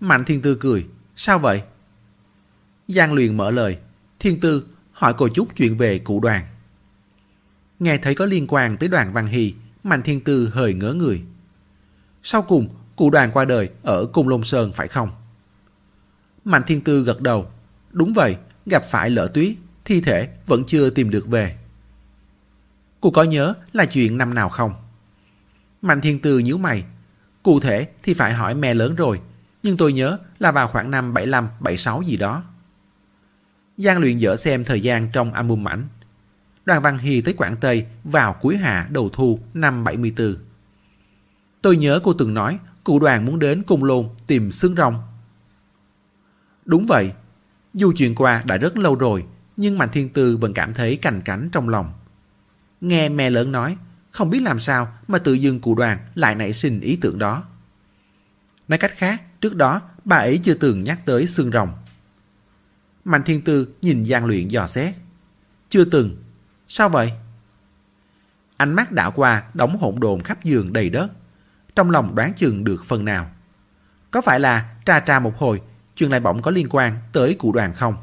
[0.00, 1.62] Mạnh Thiên Tư cười, sao vậy?
[2.88, 3.78] Giang Luyện mở lời,
[4.18, 6.44] Thiên Tư hỏi cô chút chuyện về cụ đoàn.
[7.78, 9.54] Nghe thấy có liên quan tới đoàn Văn Hy,
[9.84, 11.22] Mạnh Thiên Tư hơi ngỡ người.
[12.22, 15.10] Sau cùng, cụ đoàn qua đời ở Cung Lôn Sơn phải không?
[16.44, 17.50] Mạnh Thiên Tư gật đầu.
[17.92, 21.56] Đúng vậy, gặp phải lỡ tuyết, thi thể vẫn chưa tìm được về.
[23.00, 24.74] Cô có nhớ là chuyện năm nào không?
[25.82, 26.84] Mạnh Thiên Tư nhíu mày.
[27.42, 29.20] Cụ thể thì phải hỏi mẹ lớn rồi,
[29.62, 32.42] nhưng tôi nhớ là vào khoảng năm 75, 76 gì đó.
[33.76, 35.88] Giang luyện dở xem thời gian trong album ảnh.
[36.64, 40.36] Đoàn Văn Hy tới Quảng Tây vào cuối hạ đầu thu năm 74.
[41.62, 45.02] Tôi nhớ cô từng nói cụ đoàn muốn đến Cung Lôn tìm xương rồng.
[46.64, 47.12] Đúng vậy,
[47.74, 49.24] dù chuyện qua đã rất lâu rồi,
[49.56, 51.92] nhưng Mạnh Thiên Tư vẫn cảm thấy cành cánh trong lòng.
[52.80, 53.76] Nghe mẹ lớn nói,
[54.10, 57.44] không biết làm sao mà tự dưng cụ đoàn lại nảy sinh ý tưởng đó.
[58.68, 61.72] Nói cách khác, trước đó bà ấy chưa từng nhắc tới xương rồng.
[63.04, 64.94] Mạnh Thiên Tư nhìn Giang Luyện dò xét.
[65.68, 66.16] Chưa từng.
[66.68, 67.12] Sao vậy?
[68.56, 71.08] Ánh mắt đảo qua đóng hỗn độn khắp giường đầy đất.
[71.76, 73.30] Trong lòng đoán chừng được phần nào.
[74.10, 75.62] Có phải là tra tra một hồi,
[75.96, 77.96] chuyện lại bỗng có liên quan tới cụ đoàn không?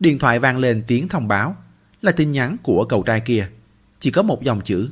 [0.00, 1.56] Điện thoại vang lên tiếng thông báo
[2.02, 3.48] là tin nhắn của cậu trai kia.
[4.04, 4.90] Chỉ có một dòng chữ.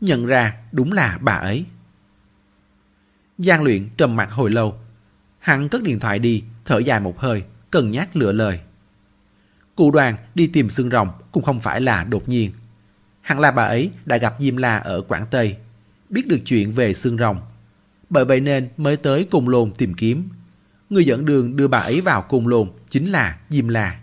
[0.00, 1.64] Nhận ra đúng là bà ấy.
[3.38, 4.74] Giang luyện trầm mặt hồi lâu.
[5.38, 8.60] Hắn cất điện thoại đi, thở dài một hơi, cân nhắc lựa lời.
[9.76, 12.50] Cụ đoàn đi tìm xương rồng cũng không phải là đột nhiên.
[13.20, 15.56] Hẳn là bà ấy đã gặp Diêm La ở Quảng Tây,
[16.08, 17.40] biết được chuyện về xương rồng.
[18.10, 20.28] Bởi vậy nên mới tới Cung Lôn tìm kiếm.
[20.90, 24.00] Người dẫn đường đưa bà ấy vào Cung Lôn chính là Diêm La.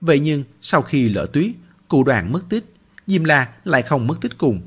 [0.00, 1.50] Vậy nhưng sau khi lỡ tuyết,
[1.92, 2.74] cụ đoàn mất tích,
[3.06, 4.60] Diêm La lại không mất tích cùng.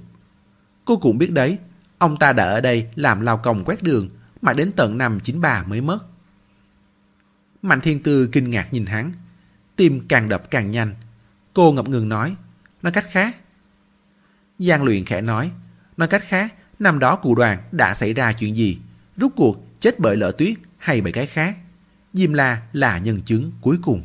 [0.85, 1.57] Cô cũng biết đấy,
[1.97, 4.09] ông ta đã ở đây làm lao công quét đường
[4.41, 5.99] mà đến tận năm 93 mới mất.
[7.61, 9.11] Mạnh Thiên Tư kinh ngạc nhìn hắn,
[9.75, 10.95] tim càng đập càng nhanh.
[11.53, 12.35] Cô ngập ngừng nói,
[12.81, 13.35] nói cách khác.
[14.59, 15.51] Giang luyện khẽ nói,
[15.97, 18.79] nói cách khác, năm đó cụ đoàn đã xảy ra chuyện gì?
[19.17, 21.57] Rút cuộc chết bởi lỡ tuyết hay bởi cái khác?
[22.13, 24.03] Diêm La là nhân chứng cuối cùng.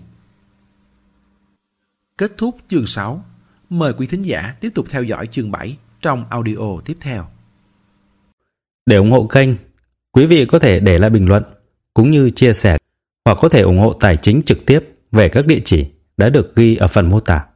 [2.21, 3.25] Kết thúc chương 6.
[3.71, 7.27] Mời quý thính giả tiếp tục theo dõi chương 7 trong audio tiếp theo.
[8.87, 9.49] Để ủng hộ kênh,
[10.13, 11.43] quý vị có thể để lại bình luận
[11.95, 12.79] cũng như chia sẻ
[13.25, 14.81] hoặc có thể ủng hộ tài chính trực tiếp
[15.13, 17.47] về các địa chỉ đã được ghi ở phần mô tả.